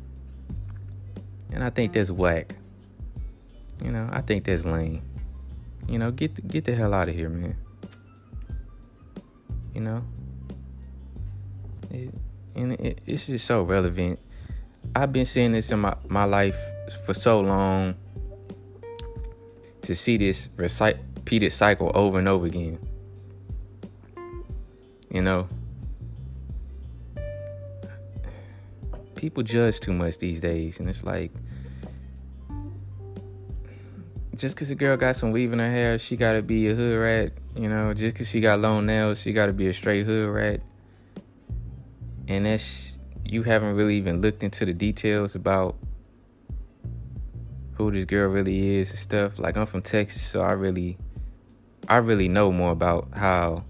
And 1.51 1.63
I 1.63 1.69
think 1.69 1.93
that's 1.93 2.11
whack. 2.11 2.55
You 3.83 3.91
know, 3.91 4.07
I 4.11 4.21
think 4.21 4.43
that's 4.45 4.65
lame. 4.65 5.01
You 5.88 5.97
know, 5.97 6.11
get 6.11 6.35
the, 6.35 6.41
get 6.41 6.65
the 6.65 6.75
hell 6.75 6.93
out 6.93 7.09
of 7.09 7.15
here, 7.15 7.29
man. 7.29 7.55
You 9.73 9.81
know, 9.81 10.03
it, 11.89 12.13
and 12.55 12.73
it, 12.73 13.01
it's 13.05 13.27
just 13.27 13.45
so 13.45 13.63
relevant 13.63 14.19
I've 14.95 15.11
been 15.11 15.25
seeing 15.25 15.51
this 15.51 15.71
in 15.71 15.79
my, 15.79 15.95
my 16.07 16.23
life 16.25 16.59
for 16.96 17.13
so 17.13 17.39
long 17.39 17.96
to 19.81 19.96
see 19.96 20.17
this 20.17 20.50
repeated 20.58 21.51
cycle 21.51 21.91
over 21.93 22.19
and 22.19 22.27
over 22.27 22.46
again. 22.46 22.79
You 25.12 25.22
know, 25.22 25.48
people 29.15 29.43
judge 29.43 29.79
too 29.79 29.93
much 29.93 30.17
these 30.19 30.39
days, 30.39 30.79
and 30.79 30.88
it's 30.88 31.03
like 31.03 31.31
just 34.36 34.55
because 34.55 34.72
a 34.72 34.75
girl 34.75 34.96
got 34.96 35.15
some 35.15 35.31
weave 35.31 35.51
in 35.51 35.60
her 35.60 35.69
hair, 35.69 36.00
she 36.00 36.15
gotta 36.15 36.41
be 36.41 36.69
a 36.69 36.75
hood 36.75 36.98
rat. 36.98 37.34
You 37.55 37.67
know, 37.67 37.94
just 37.94 38.13
because 38.13 38.29
she 38.29 38.40
got 38.40 38.59
long 38.59 38.85
nails, 38.85 39.20
she 39.20 39.33
gotta 39.33 39.51
be 39.51 39.68
a 39.68 39.74
straight 39.74 40.05
hood 40.05 40.29
rat. 40.29 40.61
And 42.27 42.46
that's 42.46 42.98
you 43.25 43.44
haven't 43.44 43.75
really 43.75 43.98
even 43.98 44.22
looked 44.22 44.44
into 44.44 44.66
the 44.66 44.74
details 44.74 45.35
about 45.35 45.75
who 47.79 47.92
this 47.92 48.03
girl 48.03 48.29
really 48.29 48.75
is 48.75 48.89
and 48.89 49.00
stuff. 49.00 49.39
Like 49.39 49.55
I'm 49.55 49.65
from 49.65 49.81
Texas, 49.81 50.22
so 50.22 50.42
I 50.42 50.51
really 50.51 50.98
I 51.87 51.98
really 51.98 52.27
know 52.27 52.51
more 52.51 52.72
about 52.72 53.07
how 53.15 53.63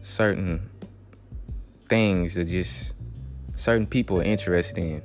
certain 0.00 0.70
things 1.88 2.38
are 2.38 2.44
just 2.44 2.94
certain 3.56 3.86
people 3.86 4.20
are 4.20 4.24
interested 4.24 4.78
in. 4.78 5.02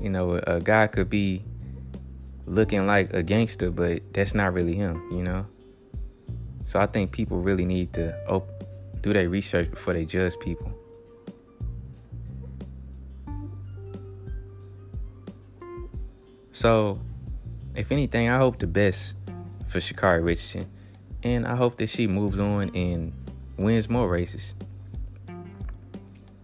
You 0.00 0.10
know, 0.10 0.40
a, 0.46 0.60
guy 0.60 0.86
could 0.86 1.10
be 1.10 1.44
looking 2.46 2.86
like 2.86 3.12
a 3.12 3.22
gangster, 3.22 3.70
but 3.70 4.14
that's 4.14 4.32
not 4.32 4.54
really 4.54 4.74
him, 4.74 5.02
you 5.10 5.22
know? 5.22 5.44
So 6.64 6.80
I 6.80 6.86
think 6.86 7.12
people 7.12 7.40
really 7.40 7.66
need 7.66 7.92
to 7.94 8.16
op- 8.26 8.64
do 9.02 9.12
their 9.12 9.28
research 9.28 9.70
before 9.70 9.92
they 9.92 10.06
judge 10.06 10.38
people. 10.40 10.72
So, 16.60 17.00
if 17.74 17.90
anything, 17.90 18.28
I 18.28 18.36
hope 18.36 18.58
the 18.58 18.66
best 18.66 19.14
for 19.66 19.78
Sha'Carri 19.78 20.22
Richardson. 20.22 20.70
And 21.22 21.46
I 21.46 21.56
hope 21.56 21.78
that 21.78 21.86
she 21.86 22.06
moves 22.06 22.38
on 22.38 22.68
and 22.76 23.14
wins 23.56 23.88
more 23.88 24.06
races. 24.06 24.54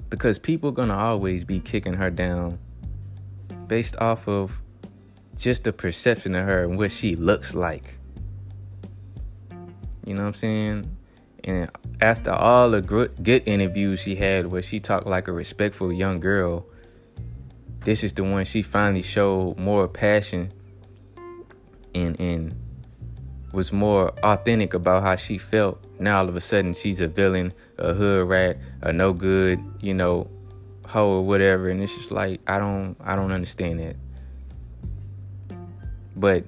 Because 0.09 0.39
people 0.39 0.71
are 0.71 0.73
going 0.73 0.89
to 0.89 0.95
always 0.95 1.45
be 1.45 1.61
kicking 1.61 1.93
her 1.93 2.09
down 2.09 2.59
based 3.67 3.95
off 3.97 4.27
of 4.27 4.59
just 5.37 5.65
the 5.65 5.73
perception 5.75 6.35
of 6.35 6.47
her 6.47 6.65
and 6.65 6.79
what 6.79 6.93
she 6.93 7.15
looks 7.15 7.55
like. 7.55 7.99
You 10.07 10.15
know 10.15 10.23
what 10.23 10.29
I'm 10.29 10.33
saying? 10.33 10.97
And 11.45 11.71
after 12.01 12.31
all 12.31 12.71
the 12.71 12.81
good 12.81 13.43
interviews 13.45 14.01
she 14.01 14.17
had 14.17 14.47
where 14.47 14.63
she 14.63 14.81
talked 14.81 15.07
like 15.07 15.29
a 15.29 15.33
respectful 15.33 15.93
young 15.93 16.21
girl, 16.21 16.65
this 17.87 18.03
is 18.03 18.13
the 18.15 18.25
one 18.25 18.45
she 18.45 18.63
finally 18.63 19.01
showed 19.01 19.57
more 19.59 19.87
passion 19.87 20.51
and 21.95 22.21
and 22.21 22.53
was 23.53 23.73
more 23.73 24.11
authentic 24.25 24.75
about 24.75 25.05
how 25.05 25.15
she 25.15 25.39
felt. 25.39 25.81
Now 26.01 26.19
all 26.19 26.29
of 26.29 26.35
a 26.35 26.41
sudden 26.41 26.75
she's 26.75 27.01
a 27.01 27.07
villain, 27.07 27.53
a 27.79 27.95
hood 27.95 28.29
rat, 28.29 28.59
a 28.83 28.93
no 28.93 29.13
good, 29.13 29.61
you 29.81 29.95
know, 29.95 30.29
hoe 30.85 31.19
or 31.19 31.23
whatever, 31.25 31.69
and 31.69 31.81
it's 31.81 31.95
just 31.95 32.11
like 32.11 32.41
I 32.49 32.59
don't 32.59 32.97
I 33.01 33.15
don't 33.15 33.31
understand 33.31 33.79
that. 33.79 33.97
But 36.17 36.45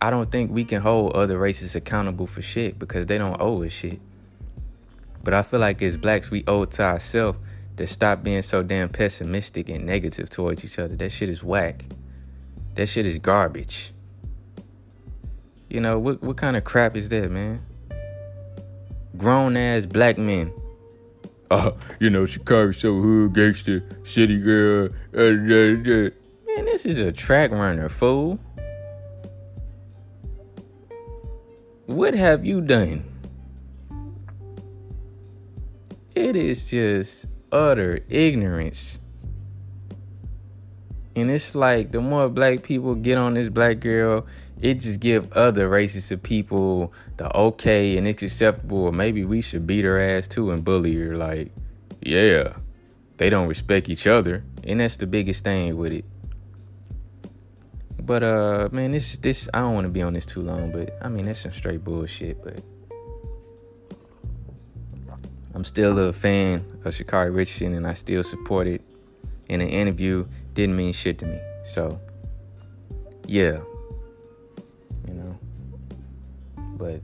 I 0.00 0.08
don't 0.08 0.32
think 0.32 0.50
we 0.52 0.64
can 0.64 0.80
hold 0.80 1.12
other 1.12 1.36
races 1.36 1.76
accountable 1.76 2.26
for 2.26 2.40
shit 2.40 2.78
because 2.78 3.04
they 3.04 3.18
don't 3.18 3.38
owe 3.38 3.62
us 3.62 3.72
shit. 3.72 4.00
But 5.22 5.34
I 5.34 5.42
feel 5.42 5.60
like 5.60 5.82
as 5.82 5.98
blacks 5.98 6.30
we 6.30 6.44
owe 6.46 6.64
to 6.64 6.82
ourselves 6.82 7.38
to 7.80 7.86
stop 7.86 8.22
being 8.22 8.42
so 8.42 8.62
damn 8.62 8.88
pessimistic 8.90 9.68
and 9.70 9.86
negative 9.86 10.28
towards 10.28 10.64
each 10.64 10.78
other. 10.78 10.96
That 10.96 11.10
shit 11.10 11.28
is 11.28 11.42
whack. 11.42 11.84
That 12.74 12.86
shit 12.86 13.06
is 13.06 13.18
garbage. 13.18 13.92
You 15.68 15.80
know, 15.80 15.98
what 15.98 16.22
what 16.22 16.36
kind 16.36 16.56
of 16.56 16.64
crap 16.64 16.96
is 16.96 17.08
that, 17.08 17.30
man? 17.30 17.64
Grown 19.16 19.56
ass 19.56 19.86
black 19.86 20.18
men. 20.18 20.52
Uh, 21.52 21.72
you 21.98 22.08
know, 22.08 22.24
Chicago 22.26 22.70
so 22.70 23.00
hood, 23.00 23.32
gangster, 23.32 23.82
city 24.04 24.38
girl. 24.38 24.88
Uh, 25.12 25.18
uh, 25.18 25.24
uh. 25.24 26.10
Man, 26.46 26.64
this 26.64 26.86
is 26.86 27.00
a 27.00 27.10
track 27.10 27.50
runner, 27.50 27.88
fool. 27.88 28.38
What 31.86 32.14
have 32.14 32.46
you 32.46 32.60
done? 32.60 33.02
It 36.14 36.36
is 36.36 36.70
just 36.70 37.26
utter 37.52 38.00
ignorance. 38.08 38.98
And 41.16 41.30
it's 41.30 41.54
like 41.54 41.92
the 41.92 42.00
more 42.00 42.28
black 42.28 42.62
people 42.62 42.94
get 42.94 43.18
on 43.18 43.34
this 43.34 43.48
black 43.48 43.80
girl, 43.80 44.26
it 44.60 44.74
just 44.74 45.00
give 45.00 45.32
other 45.32 45.68
races 45.68 46.12
of 46.12 46.22
people 46.22 46.92
the 47.16 47.34
okay 47.36 47.96
and 47.96 48.06
it's 48.06 48.22
acceptable. 48.22 48.92
Maybe 48.92 49.24
we 49.24 49.42
should 49.42 49.66
beat 49.66 49.84
her 49.84 49.98
ass 49.98 50.26
too 50.26 50.50
and 50.50 50.64
bully 50.64 50.94
her. 50.96 51.16
Like, 51.16 51.52
yeah, 52.00 52.54
they 53.16 53.28
don't 53.28 53.48
respect 53.48 53.88
each 53.88 54.06
other, 54.06 54.44
and 54.64 54.80
that's 54.80 54.96
the 54.96 55.06
biggest 55.06 55.44
thing 55.44 55.76
with 55.76 55.92
it. 55.92 56.04
But 58.02 58.22
uh, 58.22 58.68
man, 58.72 58.92
this 58.92 59.18
this 59.18 59.48
I 59.52 59.58
don't 59.60 59.74
want 59.74 59.84
to 59.84 59.90
be 59.90 60.02
on 60.02 60.14
this 60.14 60.26
too 60.26 60.42
long, 60.42 60.72
but 60.72 60.96
I 61.02 61.08
mean 61.08 61.26
that's 61.26 61.40
some 61.40 61.52
straight 61.52 61.84
bullshit. 61.84 62.42
But 62.42 62.62
I'm 65.60 65.64
still 65.64 65.98
a 65.98 66.10
fan 66.10 66.64
of 66.86 66.94
Sha'Carri 66.94 67.36
Richardson 67.36 67.74
and 67.74 67.86
I 67.86 67.92
still 67.92 68.24
support 68.24 68.66
it. 68.66 68.80
And 69.50 69.60
the 69.60 69.66
interview 69.66 70.26
didn't 70.54 70.74
mean 70.74 70.94
shit 70.94 71.18
to 71.18 71.26
me. 71.26 71.38
So, 71.64 72.00
yeah. 73.26 73.60
You 75.06 75.12
know. 75.12 75.38
But 76.78 77.02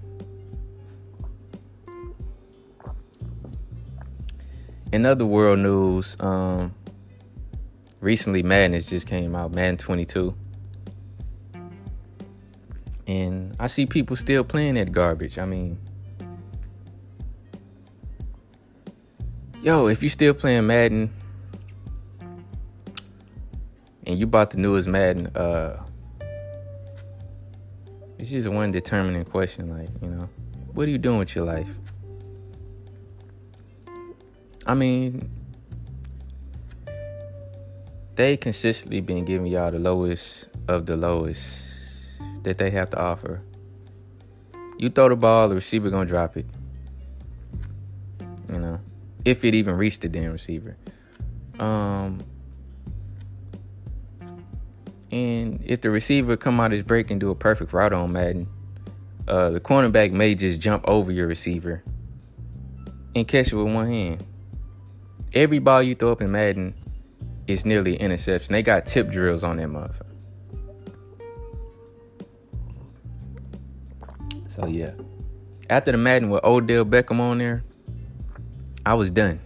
in 4.90 5.04
other 5.04 5.26
world 5.26 5.58
news, 5.58 6.16
um, 6.20 6.74
recently 8.00 8.42
Madness 8.42 8.86
just 8.86 9.06
came 9.06 9.36
out, 9.36 9.52
Madden 9.54 9.76
22. 9.76 10.34
And 13.06 13.54
I 13.60 13.66
see 13.66 13.84
people 13.84 14.16
still 14.16 14.44
playing 14.44 14.76
that 14.76 14.92
garbage. 14.92 15.38
I 15.38 15.44
mean, 15.44 15.76
yo, 19.66 19.88
if 19.88 20.00
you 20.00 20.08
still 20.08 20.32
playing 20.32 20.64
Madden 20.64 21.12
and 24.06 24.16
you 24.16 24.24
bought 24.24 24.50
the 24.50 24.58
newest 24.58 24.86
Madden, 24.86 25.26
uh, 25.34 25.84
it's 28.16 28.30
just 28.30 28.46
one 28.46 28.70
determining 28.70 29.24
question, 29.24 29.76
like, 29.76 29.88
you 30.00 30.06
know, 30.06 30.28
what 30.72 30.86
are 30.86 30.90
you 30.92 30.98
doing 30.98 31.18
with 31.18 31.34
your 31.34 31.44
life? 31.44 31.68
I 34.64 34.74
mean, 34.74 35.28
they 38.14 38.36
consistently 38.36 39.00
been 39.00 39.24
giving 39.24 39.48
y'all 39.48 39.72
the 39.72 39.80
lowest 39.80 40.48
of 40.68 40.86
the 40.86 40.96
lowest 40.96 42.20
that 42.44 42.58
they 42.58 42.70
have 42.70 42.90
to 42.90 43.00
offer. 43.00 43.42
You 44.78 44.90
throw 44.90 45.08
the 45.08 45.16
ball, 45.16 45.48
the 45.48 45.56
receiver 45.56 45.90
gonna 45.90 46.06
drop 46.06 46.36
it. 46.36 46.46
If 49.26 49.44
it 49.44 49.54
even 49.56 49.74
reached 49.74 50.02
the 50.02 50.08
damn 50.08 50.30
receiver. 50.30 50.76
Um, 51.58 52.20
and 55.10 55.60
if 55.64 55.80
the 55.80 55.90
receiver 55.90 56.36
come 56.36 56.60
out 56.60 56.70
his 56.70 56.84
break 56.84 57.10
and 57.10 57.18
do 57.18 57.30
a 57.30 57.34
perfect 57.34 57.72
route 57.72 57.92
on 57.92 58.12
Madden, 58.12 58.48
uh, 59.26 59.50
the 59.50 59.58
cornerback 59.58 60.12
may 60.12 60.36
just 60.36 60.60
jump 60.60 60.84
over 60.86 61.10
your 61.10 61.26
receiver 61.26 61.82
and 63.16 63.26
catch 63.26 63.52
it 63.52 63.56
with 63.56 63.74
one 63.74 63.88
hand. 63.88 64.24
Every 65.34 65.58
ball 65.58 65.82
you 65.82 65.96
throw 65.96 66.12
up 66.12 66.22
in 66.22 66.30
Madden 66.30 66.74
is 67.48 67.66
nearly 67.66 67.96
interception. 67.96 68.52
They 68.52 68.62
got 68.62 68.86
tip 68.86 69.10
drills 69.10 69.42
on 69.42 69.56
that 69.56 69.68
motherfucker. 69.68 70.02
So 74.46 74.66
yeah. 74.66 74.92
After 75.68 75.90
the 75.90 75.98
Madden 75.98 76.30
with 76.30 76.44
Odell 76.44 76.84
Beckham 76.84 77.18
on 77.18 77.38
there, 77.38 77.64
I 78.86 78.94
was 78.94 79.10
done. 79.10 79.40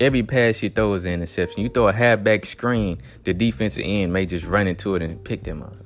Every 0.00 0.22
pass 0.22 0.62
you 0.62 0.68
throw 0.68 0.92
is 0.94 1.04
an 1.04 1.12
interception. 1.12 1.62
You 1.62 1.68
throw 1.68 1.88
a 1.88 1.92
halfback 1.92 2.44
screen, 2.44 3.00
the 3.24 3.32
defensive 3.32 3.84
end 3.86 4.12
may 4.12 4.26
just 4.26 4.44
run 4.44 4.66
into 4.66 4.96
it 4.96 5.02
and 5.02 5.24
pick 5.24 5.44
them 5.44 5.62
up. 5.62 5.76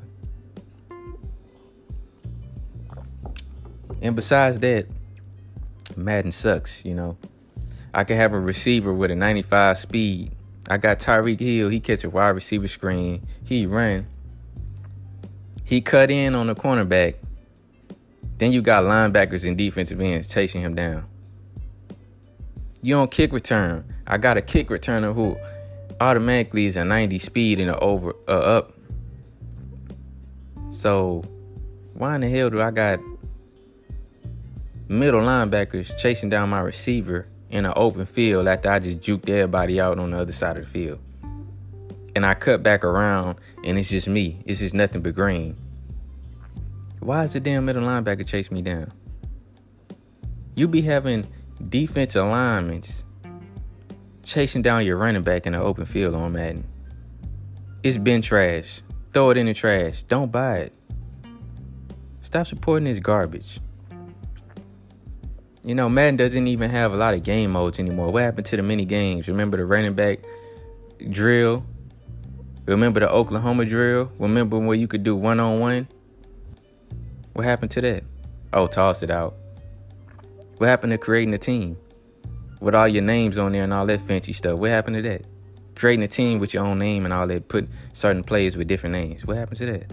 And 4.00 4.16
besides 4.16 4.58
that, 4.60 4.86
Madden 5.96 6.32
sucks, 6.32 6.84
you 6.84 6.94
know. 6.94 7.16
I 7.94 8.04
could 8.04 8.16
have 8.16 8.32
a 8.32 8.40
receiver 8.40 8.92
with 8.92 9.10
a 9.10 9.16
95 9.16 9.78
speed 9.78 10.32
I 10.68 10.78
got 10.78 10.98
Tyreek 10.98 11.38
Hill. 11.38 11.68
He 11.68 11.78
catch 11.78 12.02
a 12.02 12.10
wide 12.10 12.30
receiver 12.30 12.66
screen. 12.66 13.24
He 13.44 13.66
ran. 13.66 14.06
He 15.62 15.80
cut 15.80 16.10
in 16.10 16.34
on 16.34 16.48
the 16.48 16.54
cornerback. 16.54 17.16
Then 18.38 18.50
you 18.50 18.62
got 18.62 18.82
linebackers 18.82 19.46
and 19.46 19.56
defensive 19.56 20.00
ends 20.00 20.26
chasing 20.26 20.62
him 20.62 20.74
down. 20.74 21.06
You 22.82 22.94
don't 22.94 23.10
kick 23.10 23.32
return. 23.32 23.84
I 24.06 24.18
got 24.18 24.36
a 24.36 24.42
kick 24.42 24.68
returner 24.68 25.14
who 25.14 25.36
automatically 26.00 26.66
is 26.66 26.76
a 26.76 26.84
90 26.84 27.18
speed 27.18 27.60
and 27.60 27.70
a 27.70 27.78
over 27.78 28.14
uh, 28.28 28.32
up. 28.32 28.72
So 30.70 31.22
why 31.94 32.14
in 32.14 32.20
the 32.20 32.28
hell 32.28 32.50
do 32.50 32.60
I 32.60 32.70
got 32.70 33.00
middle 34.88 35.20
linebackers 35.20 35.96
chasing 35.96 36.28
down 36.28 36.50
my 36.50 36.60
receiver 36.60 37.26
in 37.50 37.64
an 37.64 37.72
open 37.76 38.06
field 38.06 38.46
after 38.48 38.70
I 38.70 38.78
just 38.78 38.98
juked 38.98 39.28
everybody 39.28 39.80
out 39.80 39.98
on 39.98 40.10
the 40.10 40.18
other 40.18 40.32
side 40.32 40.58
of 40.58 40.64
the 40.64 40.70
field. 40.70 40.98
And 42.14 42.24
I 42.24 42.34
cut 42.34 42.62
back 42.62 42.84
around 42.84 43.38
and 43.64 43.78
it's 43.78 43.90
just 43.90 44.08
me. 44.08 44.42
It's 44.46 44.60
just 44.60 44.74
nothing 44.74 45.02
but 45.02 45.14
green. 45.14 45.56
Why 47.00 47.24
is 47.24 47.34
the 47.34 47.40
damn 47.40 47.64
middle 47.64 47.82
linebacker 47.82 48.26
chase 48.26 48.50
me 48.50 48.62
down? 48.62 48.92
You 50.54 50.66
be 50.66 50.82
having 50.82 51.26
defensive 51.68 52.24
alignments 52.24 53.04
chasing 54.24 54.62
down 54.62 54.84
your 54.84 54.96
running 54.96 55.22
back 55.22 55.46
in 55.46 55.52
the 55.52 55.60
open 55.60 55.84
field 55.84 56.14
on 56.14 56.32
Madden. 56.32 56.64
It's 57.82 57.96
been 57.96 58.22
trash. 58.22 58.82
Throw 59.12 59.30
it 59.30 59.36
in 59.36 59.46
the 59.46 59.54
trash. 59.54 60.02
Don't 60.02 60.30
buy 60.30 60.56
it. 60.56 60.74
Stop 62.22 62.46
supporting 62.46 62.84
this 62.84 62.98
garbage. 62.98 63.60
You 65.64 65.74
know, 65.74 65.88
Madden 65.88 66.16
doesn't 66.16 66.46
even 66.46 66.70
have 66.70 66.92
a 66.92 66.96
lot 66.96 67.14
of 67.14 67.22
game 67.22 67.52
modes 67.52 67.78
anymore. 67.78 68.12
What 68.12 68.22
happened 68.22 68.46
to 68.46 68.56
the 68.56 68.62
mini 68.62 68.84
games? 68.84 69.28
Remember 69.28 69.56
the 69.56 69.64
running 69.64 69.94
back 69.94 70.20
drill? 71.10 71.64
Remember 72.66 73.00
the 73.00 73.08
Oklahoma 73.08 73.64
drill? 73.64 74.10
Remember 74.18 74.58
where 74.58 74.76
you 74.76 74.88
could 74.88 75.04
do 75.04 75.14
one 75.14 75.38
on 75.38 75.60
one? 75.60 75.88
What 77.32 77.44
happened 77.44 77.70
to 77.72 77.80
that? 77.82 78.04
Oh, 78.52 78.66
toss 78.66 79.02
it 79.02 79.10
out. 79.10 79.36
What 80.58 80.68
happened 80.68 80.92
to 80.92 80.98
creating 80.98 81.34
a 81.34 81.38
team 81.38 81.76
with 82.60 82.74
all 82.74 82.88
your 82.88 83.02
names 83.02 83.36
on 83.36 83.52
there 83.52 83.64
and 83.64 83.72
all 83.72 83.84
that 83.86 84.00
fancy 84.00 84.32
stuff? 84.32 84.58
What 84.58 84.70
happened 84.70 84.96
to 84.96 85.02
that? 85.02 85.26
Creating 85.74 86.02
a 86.02 86.08
team 86.08 86.38
with 86.38 86.54
your 86.54 86.64
own 86.64 86.78
name 86.78 87.04
and 87.04 87.12
all 87.12 87.26
that, 87.26 87.48
put 87.48 87.68
certain 87.92 88.24
players 88.24 88.56
with 88.56 88.66
different 88.66 88.94
names. 88.94 89.26
What 89.26 89.36
happened 89.36 89.58
to 89.58 89.66
that? 89.66 89.92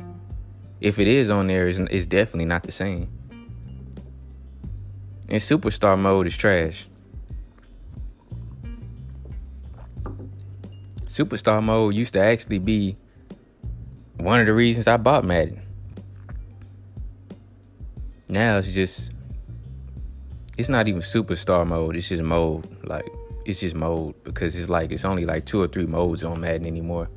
If 0.79 0.99
it 0.99 1.07
is 1.07 1.29
on 1.29 1.47
there, 1.47 1.67
it's, 1.67 1.79
it's 1.79 2.05
definitely 2.05 2.45
not 2.45 2.63
the 2.63 2.71
same. 2.71 3.09
And 5.27 5.41
superstar 5.41 5.99
mode 5.99 6.27
is 6.27 6.37
trash. 6.37 6.87
Superstar 11.05 11.61
mode 11.61 11.93
used 11.93 12.13
to 12.13 12.21
actually 12.21 12.59
be 12.59 12.95
one 14.17 14.39
of 14.39 14.45
the 14.45 14.53
reasons 14.53 14.87
I 14.87 14.95
bought 14.97 15.25
Madden. 15.25 15.61
Now 18.29 18.57
it's 18.57 18.73
just 18.73 19.12
it's 20.57 20.69
not 20.69 20.87
even 20.87 21.01
superstar 21.01 21.65
mode, 21.65 21.95
it's 21.95 22.09
just 22.09 22.23
mode. 22.23 22.67
Like 22.83 23.09
it's 23.45 23.59
just 23.59 23.75
mode 23.75 24.15
because 24.23 24.55
it's 24.55 24.69
like 24.69 24.91
it's 24.91 25.05
only 25.05 25.25
like 25.25 25.45
two 25.45 25.61
or 25.61 25.67
three 25.67 25.85
modes 25.85 26.23
on 26.23 26.41
Madden 26.41 26.65
anymore. 26.65 27.09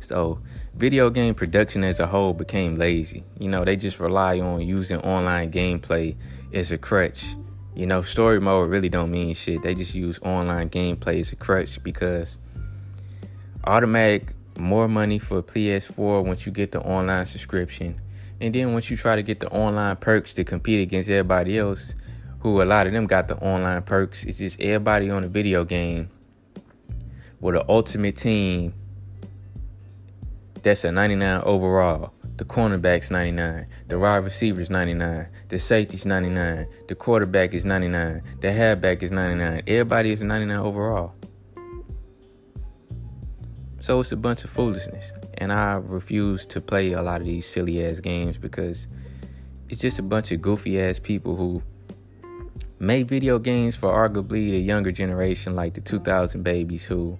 So 0.00 0.40
video 0.74 1.10
game 1.10 1.34
production 1.34 1.84
as 1.84 2.00
a 2.00 2.06
whole 2.06 2.34
became 2.34 2.74
lazy. 2.74 3.24
You 3.38 3.48
know, 3.48 3.64
they 3.64 3.76
just 3.76 4.00
rely 4.00 4.40
on 4.40 4.60
using 4.62 5.00
online 5.00 5.52
gameplay 5.52 6.16
as 6.52 6.72
a 6.72 6.78
crutch. 6.78 7.36
You 7.74 7.86
know, 7.86 8.02
story 8.02 8.40
mode 8.40 8.68
really 8.68 8.88
don't 8.88 9.10
mean 9.10 9.34
shit. 9.34 9.62
They 9.62 9.74
just 9.74 9.94
use 9.94 10.18
online 10.20 10.70
gameplay 10.70 11.20
as 11.20 11.32
a 11.32 11.36
crutch 11.36 11.82
because 11.82 12.38
automatic 13.64 14.34
more 14.58 14.88
money 14.88 15.18
for 15.18 15.42
PS4 15.42 16.24
once 16.24 16.44
you 16.44 16.52
get 16.52 16.72
the 16.72 16.80
online 16.80 17.26
subscription. 17.26 18.00
And 18.42 18.52
then 18.52 18.72
once 18.72 18.90
you 18.90 18.96
try 18.96 19.14
to 19.14 19.22
get 19.22 19.38
the 19.38 19.48
online 19.50 19.94
perks 19.94 20.34
to 20.34 20.42
compete 20.42 20.80
against 20.80 21.08
everybody 21.08 21.58
else, 21.58 21.94
who 22.40 22.60
a 22.60 22.64
lot 22.64 22.88
of 22.88 22.92
them 22.92 23.06
got 23.06 23.28
the 23.28 23.36
online 23.36 23.82
perks, 23.82 24.24
it's 24.24 24.38
just 24.38 24.60
everybody 24.60 25.10
on 25.10 25.22
a 25.22 25.28
video 25.28 25.64
game 25.64 26.08
with 27.40 27.54
an 27.54 27.62
ultimate 27.68 28.16
team 28.16 28.74
that's 30.60 30.82
a 30.82 30.90
99 30.90 31.42
overall. 31.44 32.12
The 32.36 32.44
cornerback's 32.44 33.12
99. 33.12 33.68
The 33.86 33.96
wide 33.96 34.16
receiver's 34.16 34.70
99. 34.70 35.28
The 35.46 35.58
safety's 35.60 36.04
99. 36.04 36.66
The 36.88 36.96
quarterback 36.96 37.54
is 37.54 37.64
99. 37.64 38.22
The 38.40 38.52
halfback 38.52 39.04
is 39.04 39.12
99. 39.12 39.62
Everybody 39.68 40.10
is 40.10 40.20
99 40.20 40.58
overall. 40.58 41.14
So 43.78 44.00
it's 44.00 44.10
a 44.10 44.16
bunch 44.16 44.42
of 44.42 44.50
foolishness. 44.50 45.12
And 45.38 45.52
I 45.52 45.74
refuse 45.74 46.46
to 46.46 46.60
play 46.60 46.92
a 46.92 47.02
lot 47.02 47.20
of 47.20 47.26
these 47.26 47.46
silly 47.46 47.84
ass 47.84 48.00
games 48.00 48.38
because 48.38 48.88
it's 49.68 49.80
just 49.80 49.98
a 49.98 50.02
bunch 50.02 50.32
of 50.32 50.42
goofy 50.42 50.80
ass 50.80 50.98
people 50.98 51.36
who 51.36 51.62
make 52.78 53.08
video 53.08 53.38
games 53.38 53.76
for 53.76 53.92
arguably 53.92 54.50
the 54.50 54.58
younger 54.58 54.92
generation, 54.92 55.54
like 55.54 55.74
the 55.74 55.80
2000 55.80 56.42
babies 56.42 56.84
who 56.84 57.18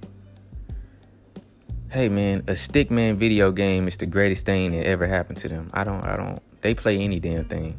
hey 1.90 2.09
man, 2.09 2.38
a 2.48 2.53
stickman 2.53 3.16
video 3.16 3.53
game 3.53 3.87
is 3.87 3.98
the 3.98 4.07
greatest 4.07 4.46
thing 4.46 4.72
that 4.72 4.87
ever 4.87 5.07
happened 5.07 5.37
to 5.37 5.48
them. 5.48 5.70
I 5.75 5.85
don't 5.85 6.03
I 6.03 6.16
don't 6.16 6.42
they 6.62 6.75
play 6.75 6.98
any 6.98 7.20
damn 7.20 7.44
thing. 7.44 7.77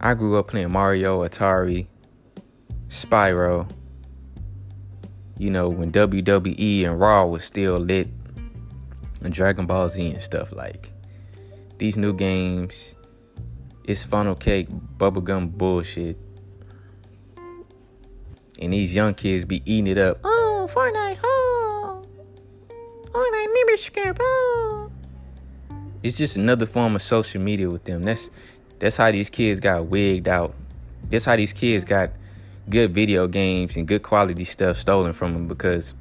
I 0.00 0.14
grew 0.14 0.36
up 0.36 0.48
playing 0.48 0.72
Mario, 0.72 1.24
Atari, 1.24 1.86
Spyro. 2.88 3.70
You 5.38 5.50
know, 5.50 5.68
when 5.68 5.92
WWE 5.92 6.84
and 6.84 6.98
Raw 6.98 7.26
was 7.26 7.44
still 7.44 7.78
lit 7.78 8.08
and 9.26 9.34
Dragon 9.34 9.66
Ball 9.66 9.90
Z 9.90 10.10
and 10.10 10.22
stuff 10.22 10.52
like 10.52 10.92
these 11.78 11.98
new 11.98 12.14
games 12.14 12.96
it's 13.86 14.04
funnel 14.04 14.34
cake 14.34 14.68
bubblegum 14.98 15.56
bullshit. 15.56 16.18
And 18.60 18.72
these 18.72 18.94
young 18.94 19.14
kids 19.14 19.44
be 19.44 19.62
eating 19.64 19.86
it 19.86 19.98
up. 19.98 20.18
Oh, 20.24 20.66
Fortnite, 20.68 21.18
oh 21.22 22.04
Fortnite 23.12 23.54
membership, 23.54 24.18
Oh. 24.20 24.90
It's 26.02 26.16
just 26.16 26.36
another 26.36 26.66
form 26.66 26.96
of 26.96 27.02
social 27.02 27.40
media 27.40 27.70
with 27.70 27.84
them. 27.84 28.02
That's 28.02 28.28
that's 28.80 28.96
how 28.96 29.12
these 29.12 29.30
kids 29.30 29.60
got 29.60 29.86
wigged 29.86 30.26
out. 30.26 30.54
That's 31.08 31.24
how 31.24 31.36
these 31.36 31.52
kids 31.52 31.84
got 31.84 32.10
good 32.68 32.92
video 32.92 33.28
games 33.28 33.76
and 33.76 33.86
good 33.86 34.02
quality 34.02 34.44
stuff 34.44 34.76
stolen 34.76 35.12
from 35.12 35.32
them 35.32 35.46
because 35.46 35.94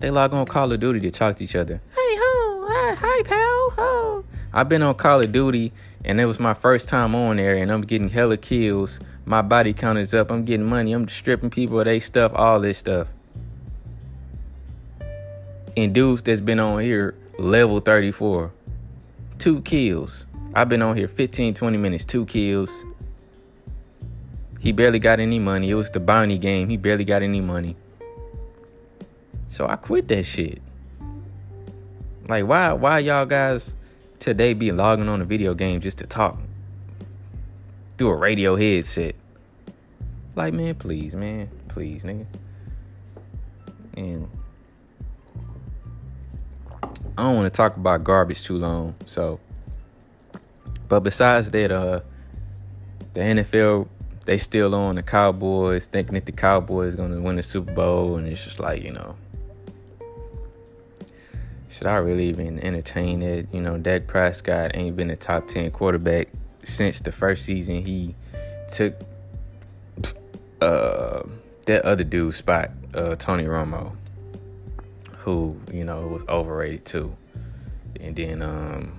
they 0.00 0.10
log 0.10 0.34
on 0.34 0.46
Call 0.46 0.72
of 0.72 0.80
Duty 0.80 1.00
to 1.00 1.10
talk 1.10 1.36
to 1.36 1.44
each 1.44 1.54
other. 1.54 1.80
Hey 1.94 2.16
ho, 2.18 2.66
uh, 2.68 2.96
Hey, 2.96 3.22
pal. 3.22 3.70
ho. 3.76 4.20
I've 4.52 4.68
been 4.68 4.82
on 4.82 4.94
Call 4.94 5.20
of 5.20 5.30
Duty, 5.30 5.72
and 6.04 6.20
it 6.20 6.24
was 6.26 6.40
my 6.40 6.54
first 6.54 6.88
time 6.88 7.14
on 7.14 7.36
there, 7.36 7.54
and 7.56 7.70
I'm 7.70 7.82
getting 7.82 8.08
hella 8.08 8.36
kills. 8.36 8.98
My 9.24 9.42
body 9.42 9.72
count 9.72 9.98
is 9.98 10.12
up. 10.12 10.30
I'm 10.30 10.44
getting 10.44 10.66
money. 10.66 10.92
I'm 10.92 11.06
stripping 11.06 11.50
people 11.50 11.78
of 11.78 11.84
their 11.84 12.00
stuff, 12.00 12.32
all 12.34 12.58
this 12.58 12.78
stuff. 12.78 13.08
And 15.76 15.94
dudes 15.94 16.22
that's 16.22 16.40
been 16.40 16.58
on 16.58 16.80
here, 16.80 17.14
level 17.38 17.78
34, 17.78 18.50
two 19.38 19.60
kills. 19.60 20.26
I've 20.54 20.68
been 20.68 20.82
on 20.82 20.96
here 20.96 21.06
15, 21.06 21.54
20 21.54 21.78
minutes, 21.78 22.04
two 22.04 22.26
kills. 22.26 22.84
He 24.58 24.72
barely 24.72 24.98
got 24.98 25.20
any 25.20 25.38
money. 25.38 25.70
It 25.70 25.74
was 25.74 25.90
the 25.90 26.00
bounty 26.00 26.38
game. 26.38 26.68
He 26.68 26.76
barely 26.76 27.04
got 27.04 27.22
any 27.22 27.40
money. 27.40 27.76
So 29.50 29.66
I 29.66 29.76
quit 29.76 30.08
that 30.08 30.22
shit. 30.22 30.62
Like 32.28 32.46
why 32.46 32.72
why 32.72 33.00
y'all 33.00 33.26
guys 33.26 33.74
today 34.20 34.54
be 34.54 34.70
logging 34.70 35.08
on 35.08 35.20
a 35.20 35.24
video 35.24 35.54
game 35.54 35.80
just 35.80 35.98
to 35.98 36.06
talk 36.06 36.38
through 37.98 38.10
a 38.10 38.16
radio 38.16 38.54
headset? 38.54 39.16
Like 40.36 40.54
man, 40.54 40.76
please, 40.76 41.16
man, 41.16 41.50
please, 41.66 42.04
nigga. 42.04 42.26
And 43.96 44.30
I 47.18 47.24
don't 47.24 47.34
want 47.34 47.52
to 47.52 47.56
talk 47.56 47.76
about 47.76 48.04
garbage 48.04 48.44
too 48.44 48.56
long, 48.56 48.94
so 49.04 49.40
but 50.88 51.00
besides 51.00 51.50
that, 51.50 51.72
uh 51.72 52.00
the 53.14 53.20
NFL 53.20 53.88
they 54.26 54.38
still 54.38 54.76
on 54.76 54.94
the 54.94 55.02
Cowboys, 55.02 55.86
thinking 55.86 56.14
that 56.14 56.26
the 56.26 56.32
Cowboys 56.32 56.94
gonna 56.94 57.20
win 57.20 57.34
the 57.34 57.42
Super 57.42 57.72
Bowl, 57.72 58.16
and 58.16 58.28
it's 58.28 58.44
just 58.44 58.60
like 58.60 58.84
you 58.84 58.92
know, 58.92 59.16
should 61.70 61.86
I 61.86 61.96
really 61.96 62.28
even 62.28 62.58
entertain 62.60 63.22
it? 63.22 63.48
You 63.52 63.60
know, 63.60 63.78
Dak 63.78 64.06
Prescott 64.06 64.72
ain't 64.74 64.96
been 64.96 65.10
a 65.10 65.16
top 65.16 65.48
ten 65.48 65.70
quarterback 65.70 66.28
since 66.62 67.00
the 67.00 67.12
first 67.12 67.44
season 67.44 67.84
he 67.84 68.14
took 68.68 68.94
uh, 70.60 71.22
that 71.66 71.82
other 71.84 72.04
dude's 72.04 72.36
spot, 72.36 72.70
uh, 72.94 73.14
Tony 73.14 73.44
Romo, 73.44 73.96
who 75.18 75.58
you 75.72 75.84
know 75.84 76.08
was 76.08 76.24
overrated 76.28 76.84
too, 76.84 77.16
and 78.00 78.16
then 78.16 78.42
um, 78.42 78.92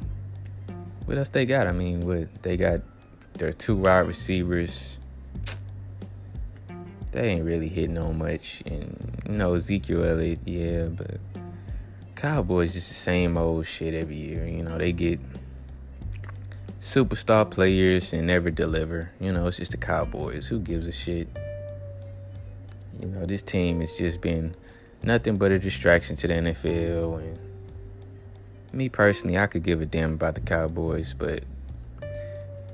what 1.05 1.17
else 1.17 1.29
they 1.29 1.45
got? 1.45 1.67
I 1.67 1.73
mean, 1.73 2.01
what 2.01 2.41
they 2.41 2.57
got 2.57 2.81
their 3.33 3.51
two 3.51 3.75
wide 3.75 3.99
receivers 3.99 4.97
they 7.11 7.27
ain't 7.27 7.45
really 7.45 7.67
hitting 7.67 7.97
on 7.97 8.17
much. 8.17 8.63
And 8.65 9.21
you 9.27 9.33
know, 9.33 9.53
Ezekiel 9.53 10.03
Elliott, 10.03 10.39
yeah, 10.45 10.85
but 10.85 11.17
Cowboys 12.21 12.75
just 12.75 12.87
the 12.89 12.93
same 12.93 13.35
old 13.35 13.65
shit 13.65 13.95
every 13.95 14.15
year. 14.15 14.45
You 14.45 14.61
know, 14.61 14.77
they 14.77 14.91
get 14.91 15.19
superstar 16.79 17.49
players 17.49 18.13
and 18.13 18.27
never 18.27 18.51
deliver. 18.51 19.11
You 19.19 19.31
know, 19.31 19.47
it's 19.47 19.57
just 19.57 19.71
the 19.71 19.77
Cowboys. 19.77 20.45
Who 20.45 20.59
gives 20.59 20.85
a 20.85 20.91
shit? 20.91 21.27
You 22.99 23.07
know, 23.07 23.25
this 23.25 23.41
team 23.41 23.79
has 23.79 23.97
just 23.97 24.21
been 24.21 24.53
nothing 25.01 25.37
but 25.37 25.51
a 25.51 25.57
distraction 25.57 26.15
to 26.17 26.27
the 26.27 26.35
NFL. 26.35 27.21
And 27.21 27.39
me 28.71 28.87
personally, 28.87 29.39
I 29.39 29.47
could 29.47 29.63
give 29.63 29.81
a 29.81 29.87
damn 29.87 30.13
about 30.13 30.35
the 30.35 30.41
Cowboys, 30.41 31.15
but 31.17 31.43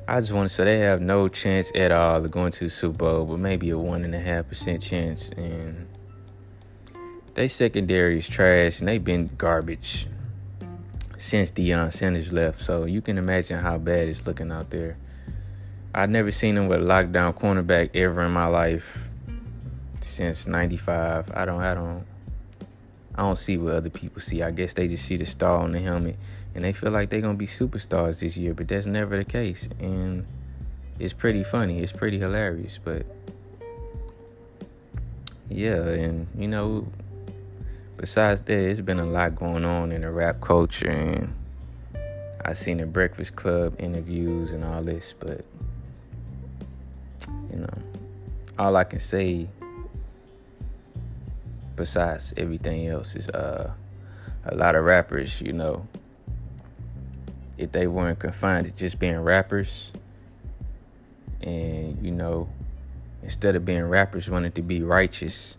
I 0.09 0.19
just 0.19 0.33
want 0.33 0.49
to 0.49 0.53
say 0.53 0.65
they 0.65 0.79
have 0.79 0.99
no 0.99 1.29
chance 1.29 1.71
at 1.73 1.93
all 1.93 2.17
of 2.17 2.29
going 2.29 2.51
to 2.51 2.65
the 2.65 2.69
Super 2.69 2.97
Bowl, 2.97 3.23
but 3.23 3.39
maybe 3.39 3.69
a 3.69 3.77
one 3.77 4.03
and 4.03 4.13
a 4.13 4.19
half 4.19 4.49
percent 4.49 4.81
chance. 4.81 5.29
And 5.37 5.86
they 7.37 7.47
secondary 7.47 8.17
is 8.17 8.27
trash, 8.27 8.79
and 8.79 8.87
they've 8.87 9.03
been 9.03 9.29
garbage 9.37 10.07
since 11.17 11.51
Deion 11.51 11.85
uh, 11.85 11.89
Sanders 11.91 12.33
left. 12.33 12.59
So 12.61 12.85
you 12.85 12.99
can 12.99 13.19
imagine 13.19 13.59
how 13.59 13.77
bad 13.77 14.07
it's 14.07 14.25
looking 14.25 14.51
out 14.51 14.71
there. 14.71 14.97
I've 15.93 16.09
never 16.09 16.31
seen 16.31 16.55
them 16.55 16.67
with 16.67 16.81
a 16.81 16.83
lockdown 16.83 17.37
cornerback 17.39 17.95
ever 17.95 18.23
in 18.23 18.31
my 18.31 18.47
life 18.47 19.11
since 20.01 20.47
'95. 20.47 21.31
I 21.35 21.45
don't, 21.45 21.61
I 21.61 21.75
don't, 21.75 22.05
I 23.13 23.21
don't 23.21 23.37
see 23.37 23.57
what 23.57 23.75
other 23.75 23.91
people 23.91 24.19
see. 24.19 24.41
I 24.41 24.49
guess 24.49 24.73
they 24.73 24.87
just 24.87 25.05
see 25.05 25.17
the 25.17 25.25
star 25.25 25.59
on 25.59 25.73
the 25.73 25.79
helmet 25.79 26.17
and 26.55 26.63
they 26.63 26.73
feel 26.73 26.91
like 26.91 27.11
they're 27.11 27.21
gonna 27.21 27.35
be 27.35 27.45
superstars 27.45 28.21
this 28.21 28.35
year, 28.35 28.55
but 28.55 28.67
that's 28.67 28.87
never 28.87 29.15
the 29.15 29.23
case. 29.23 29.69
And 29.79 30.25
it's 30.97 31.13
pretty 31.13 31.43
funny, 31.43 31.83
it's 31.83 31.91
pretty 31.91 32.17
hilarious, 32.17 32.79
but 32.83 33.05
yeah, 35.49 35.75
and 35.75 36.25
you 36.35 36.47
know, 36.47 36.87
besides 37.97 38.41
that, 38.43 38.57
it's 38.57 38.81
been 38.81 38.99
a 38.99 39.05
lot 39.05 39.35
going 39.35 39.65
on 39.65 39.91
in 39.91 40.01
the 40.01 40.11
rap 40.11 40.39
culture, 40.41 40.89
and 40.89 41.33
I 42.45 42.53
seen 42.53 42.77
the 42.77 42.85
Breakfast 42.85 43.35
Club 43.35 43.75
interviews 43.79 44.53
and 44.53 44.63
all 44.63 44.81
this, 44.83 45.13
but 45.19 45.43
you 47.51 47.57
know, 47.57 47.73
all 48.57 48.75
I 48.75 48.83
can 48.83 48.99
say 48.99 49.47
besides 51.75 52.33
everything 52.37 52.87
else 52.87 53.15
is 53.15 53.29
uh 53.29 53.71
a 54.45 54.55
lot 54.55 54.75
of 54.75 54.85
rappers, 54.85 55.41
you 55.41 55.51
know, 55.51 55.85
if 57.57 57.71
they 57.71 57.87
weren't 57.87 58.19
confined 58.19 58.65
to 58.67 58.71
just 58.71 58.99
being 58.99 59.19
rappers 59.19 59.91
and 61.41 62.03
you 62.03 62.11
know 62.11 62.47
instead 63.23 63.55
of 63.55 63.65
being 63.65 63.83
rappers 63.83 64.29
wanted 64.29 64.55
to 64.55 64.61
be 64.61 64.81
righteous 64.81 65.57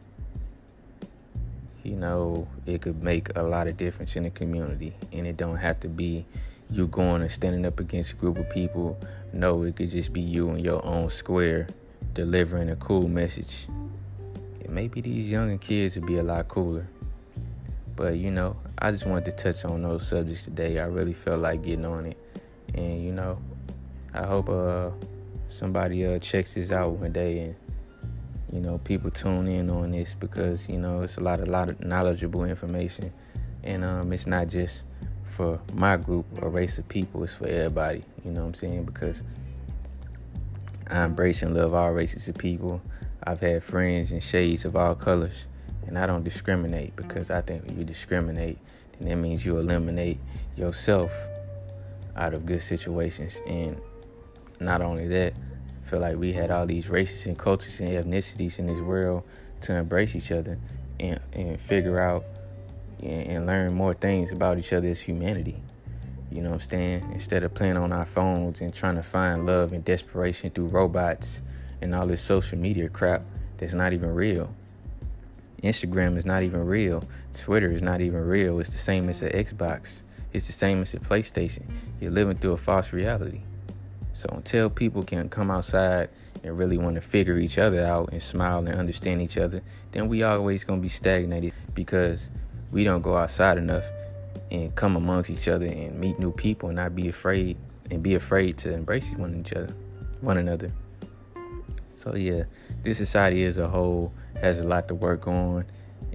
you 1.83 1.97
know 1.97 2.47
it 2.67 2.83
could 2.83 3.03
make 3.03 3.37
a 3.37 3.43
lot 3.43 3.67
of 3.67 3.77
difference 3.77 4.17
in 4.17 4.25
the 4.25 4.31
community. 4.31 4.95
And 5.13 5.27
it 5.27 5.37
don't 5.37 5.57
have 5.57 5.81
to 5.81 5.89
be 5.89 6.27
you 6.71 6.87
going 6.87 7.23
and 7.23 7.31
standing 7.31 7.65
up 7.65 7.81
against 7.81 8.13
a 8.13 8.17
group 8.17 8.39
of 8.39 8.49
people. 8.51 8.99
No 9.33 9.63
it 9.63 9.77
could 9.77 9.91
just 9.91 10.13
be 10.13 10.21
you 10.21 10.51
in 10.51 10.59
your 10.59 10.85
own 10.85 11.11
square 11.11 11.67
delivering 12.15 12.71
a 12.71 12.77
cool 12.77 13.09
message. 13.09 13.69
And 14.65 14.71
maybe 14.71 15.01
these 15.01 15.31
younger 15.31 15.59
kids 15.59 15.97
would 15.97 16.07
be 16.07 16.19
a 16.19 16.23
lot 16.23 16.49
cooler. 16.49 16.87
But 17.97 18.17
you 18.17 18.31
know, 18.31 18.57
I 18.79 18.91
just 18.91 19.07
wanted 19.07 19.25
to 19.27 19.33
touch 19.33 19.65
on 19.65 19.83
those 19.83 20.07
subjects 20.07 20.45
today. 20.45 20.79
I 20.79 20.87
really 20.87 21.15
felt 21.15 21.41
like 21.41 21.63
getting 21.63 21.85
on 21.85 22.07
it, 22.07 22.17
and 22.75 23.03
you 23.03 23.13
know, 23.13 23.41
I 24.15 24.25
hope 24.25 24.49
uh 24.49 24.91
somebody 25.49 26.07
uh 26.07 26.19
checks 26.19 26.55
this 26.55 26.71
out 26.71 26.93
one 26.93 27.13
day 27.13 27.41
and 27.41 27.57
you 28.53 28.61
know 28.61 28.79
people 28.79 29.11
tune 29.11 29.49
in 29.49 29.71
on 29.71 29.93
this 29.93 30.15
because 30.15 30.69
you 30.69 30.79
know 30.79 31.03
it's 31.03 31.17
a 31.19 31.21
lot 31.21 31.41
a 31.41 31.47
lot 31.47 31.71
of 31.71 31.81
knowledgeable 31.81 32.45
information. 32.45 33.13
And 33.65 33.85
um 33.85 34.13
it's 34.13 34.27
not 34.27 34.49
just 34.49 34.85
for 35.27 35.61
my 35.75 35.97
group 35.97 36.27
or 36.41 36.49
race 36.49 36.79
of 36.79 36.89
people 36.89 37.23
it's 37.23 37.35
for 37.35 37.47
everybody 37.47 38.03
you 38.25 38.31
know 38.31 38.41
what 38.41 38.47
i'm 38.47 38.55
saying? 38.55 38.85
Because 38.85 39.23
i 40.91 41.05
embrace 41.05 41.43
and 41.43 41.55
love 41.55 41.75
all 41.75 41.93
races 41.93 42.29
of 42.29 42.37
people. 42.37 42.81
I've 43.25 43.41
had 43.41 43.63
friends 43.63 44.11
and 44.13 44.23
shades 44.23 44.65
of 44.65 44.75
all 44.75 44.95
colors 44.95 45.49
and 45.89 45.99
I 45.99 46.07
don't 46.07 46.23
discriminate 46.23 46.95
because 46.97 47.31
I 47.31 47.41
think 47.41 47.65
when 47.67 47.79
you 47.79 47.85
discriminate, 47.85 48.59
then 48.99 49.09
that 49.09 49.17
means 49.17 49.45
you 49.45 49.59
eliminate 49.59 50.19
yourself 50.55 51.11
out 52.15 52.35
of 52.35 52.45
good 52.45 52.63
situations. 52.63 53.41
And 53.47 53.81
not 54.61 54.83
only 54.83 55.09
that, 55.09 55.33
feel 55.89 56.01
like 56.01 56.17
we 56.17 56.33
had 56.33 56.51
all 56.51 56.67
these 56.67 56.91
races 56.91 57.27
and 57.27 57.39
cultures 57.39 57.81
and 57.81 57.91
ethnicities 57.91 58.59
in 58.59 58.67
this 58.67 58.79
world 58.79 59.25
to 59.63 59.75
embrace 59.75 60.15
each 60.15 60.31
other 60.31 60.59
and, 61.01 61.19
and 61.33 61.59
figure 61.59 61.99
out 61.99 62.25
and, 63.03 63.27
and 63.27 63.47
learn 63.47 63.73
more 63.73 63.95
things 63.95 64.31
about 64.31 64.59
each 64.59 64.73
other 64.73 64.89
as 64.89 65.01
humanity. 65.01 65.63
You 66.31 66.43
know 66.43 66.51
what 66.51 66.57
I'm 66.57 66.71
saying? 66.71 67.11
Instead 67.13 67.43
of 67.43 67.55
playing 67.55 67.79
on 67.79 67.91
our 67.93 68.05
phones 68.05 68.61
and 68.61 68.75
trying 68.75 68.97
to 68.97 69.03
find 69.03 69.47
love 69.47 69.73
and 69.73 69.83
desperation 69.83 70.51
through 70.51 70.67
robots 70.67 71.43
and 71.81 71.95
all 71.95 72.07
this 72.07 72.21
social 72.21 72.59
media 72.59 72.89
crap 72.89 73.23
that's 73.57 73.73
not 73.73 73.93
even 73.93 74.15
real. 74.15 74.55
Instagram 75.63 76.19
is 76.19 76.27
not 76.27 76.43
even 76.43 76.65
real. 76.67 77.03
Twitter 77.33 77.73
is 77.73 77.83
not 77.83 78.01
even 78.01 78.21
real. 78.21 78.61
It's 78.61 78.69
the 78.69 78.77
same 78.77 79.09
as 79.09 79.21
the 79.21 79.31
Xbox. 79.31 80.03
It's 80.33 80.47
the 80.47 80.53
same 80.53 80.83
as 80.83 80.93
the 80.93 81.01
PlayStation. 81.01 81.65
You're 82.01 82.13
living 82.13 82.37
through 82.37 82.53
a 82.53 82.57
false 82.59 82.93
reality. 82.93 83.41
So 84.19 84.29
until 84.33 84.69
people 84.69 85.05
can 85.05 85.29
come 85.29 85.49
outside 85.49 86.09
and 86.43 86.59
really 86.59 86.77
want 86.77 86.97
to 86.97 87.01
figure 87.01 87.39
each 87.39 87.57
other 87.57 87.87
out 87.87 88.09
and 88.11 88.21
smile 88.21 88.59
and 88.59 88.71
understand 88.71 89.23
each 89.23 89.39
other, 89.39 89.63
then 89.93 90.09
we 90.09 90.25
always 90.25 90.65
gonna 90.65 90.81
be 90.81 90.89
stagnated 90.89 91.53
because 91.73 92.33
we 92.73 92.83
don't 92.83 93.01
go 93.01 93.17
outside 93.17 93.59
enough 93.59 93.85
and 94.51 94.75
come 94.75 94.97
amongst 94.97 95.31
each 95.31 95.47
other 95.47 95.67
and 95.67 96.01
meet 96.01 96.19
new 96.19 96.33
people 96.33 96.69
and 96.69 96.79
not 96.79 96.97
be 96.97 97.07
afraid 97.07 97.59
and 97.93 98.03
be 98.03 98.17
afraid 98.17 98.59
to 98.59 98.75
embrace 98.75 99.15
one 99.15 99.37
each 99.37 99.53
other, 99.53 99.73
one 100.21 100.37
another. 100.37 100.73
So 101.95 102.17
yeah, 102.17 102.43
this 102.83 102.99
society 102.99 103.45
as 103.45 103.59
a 103.59 103.69
whole 103.69 104.13
has 104.41 104.59
a 104.59 104.65
lot 104.65 104.89
to 104.89 104.97
work 104.97 105.29
on. 105.29 105.65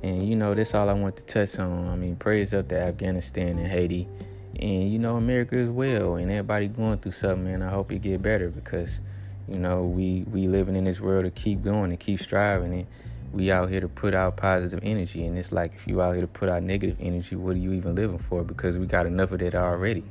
And 0.04 0.28
you 0.28 0.36
know, 0.36 0.54
that's 0.54 0.76
all 0.76 0.90
I 0.90 0.94
want 0.94 1.16
to 1.16 1.26
touch 1.26 1.58
on. 1.58 1.88
I 1.88 1.96
mean, 1.96 2.18
praise 2.18 2.54
up 2.54 2.68
to 2.68 2.78
Afghanistan 2.78 3.58
and 3.58 3.68
Haiti. 3.68 4.10
And 4.60 4.92
you 4.92 5.00
know, 5.00 5.16
America 5.16 5.58
as 5.58 5.70
well. 5.70 6.16
And 6.16 6.32
everybody 6.32 6.68
going 6.68 7.00
through 7.00 7.14
something, 7.14 7.54
and 7.54 7.64
I 7.64 7.70
hope 7.70 7.92
it 7.92 8.02
get 8.02 8.22
better 8.22 8.50
because, 8.50 9.02
you 9.48 9.58
know, 9.58 9.84
we 9.84 10.24
we 10.32 10.48
living 10.48 10.76
in 10.76 10.84
this 10.84 11.02
world 11.02 11.26
to 11.26 11.32
keep 11.32 11.64
going 11.64 11.92
and 11.92 12.00
keep 12.00 12.20
striving. 12.20 12.74
And 12.74 12.88
we 13.34 13.52
out 13.52 13.70
here 13.70 13.82
to 13.82 13.90
put 13.90 14.14
out 14.14 14.38
positive 14.38 14.80
energy. 14.84 15.26
And 15.26 15.38
it's 15.38 15.52
like, 15.52 15.74
if 15.74 15.88
you 15.88 16.02
out 16.02 16.12
here 16.12 16.22
to 16.22 16.28
put 16.28 16.50
out 16.50 16.64
negative 16.64 16.98
energy, 17.00 17.36
what 17.36 17.56
are 17.56 17.60
you 17.60 17.74
even 17.74 17.96
living 17.96 18.20
for? 18.20 18.44
Because 18.44 18.78
we 18.78 18.86
got 18.86 19.08
enough 19.08 19.32
of 19.32 19.40
that 19.40 19.56
already. 19.56 20.04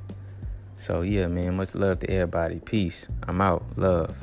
So, 0.77 1.03
yeah, 1.03 1.29
man, 1.29 1.57
much 1.57 1.75
love 1.77 2.01
to 2.01 2.11
everybody. 2.11 2.59
Peace. 2.59 3.07
I'm 3.29 3.41
out. 3.41 3.65
Love. 3.77 4.17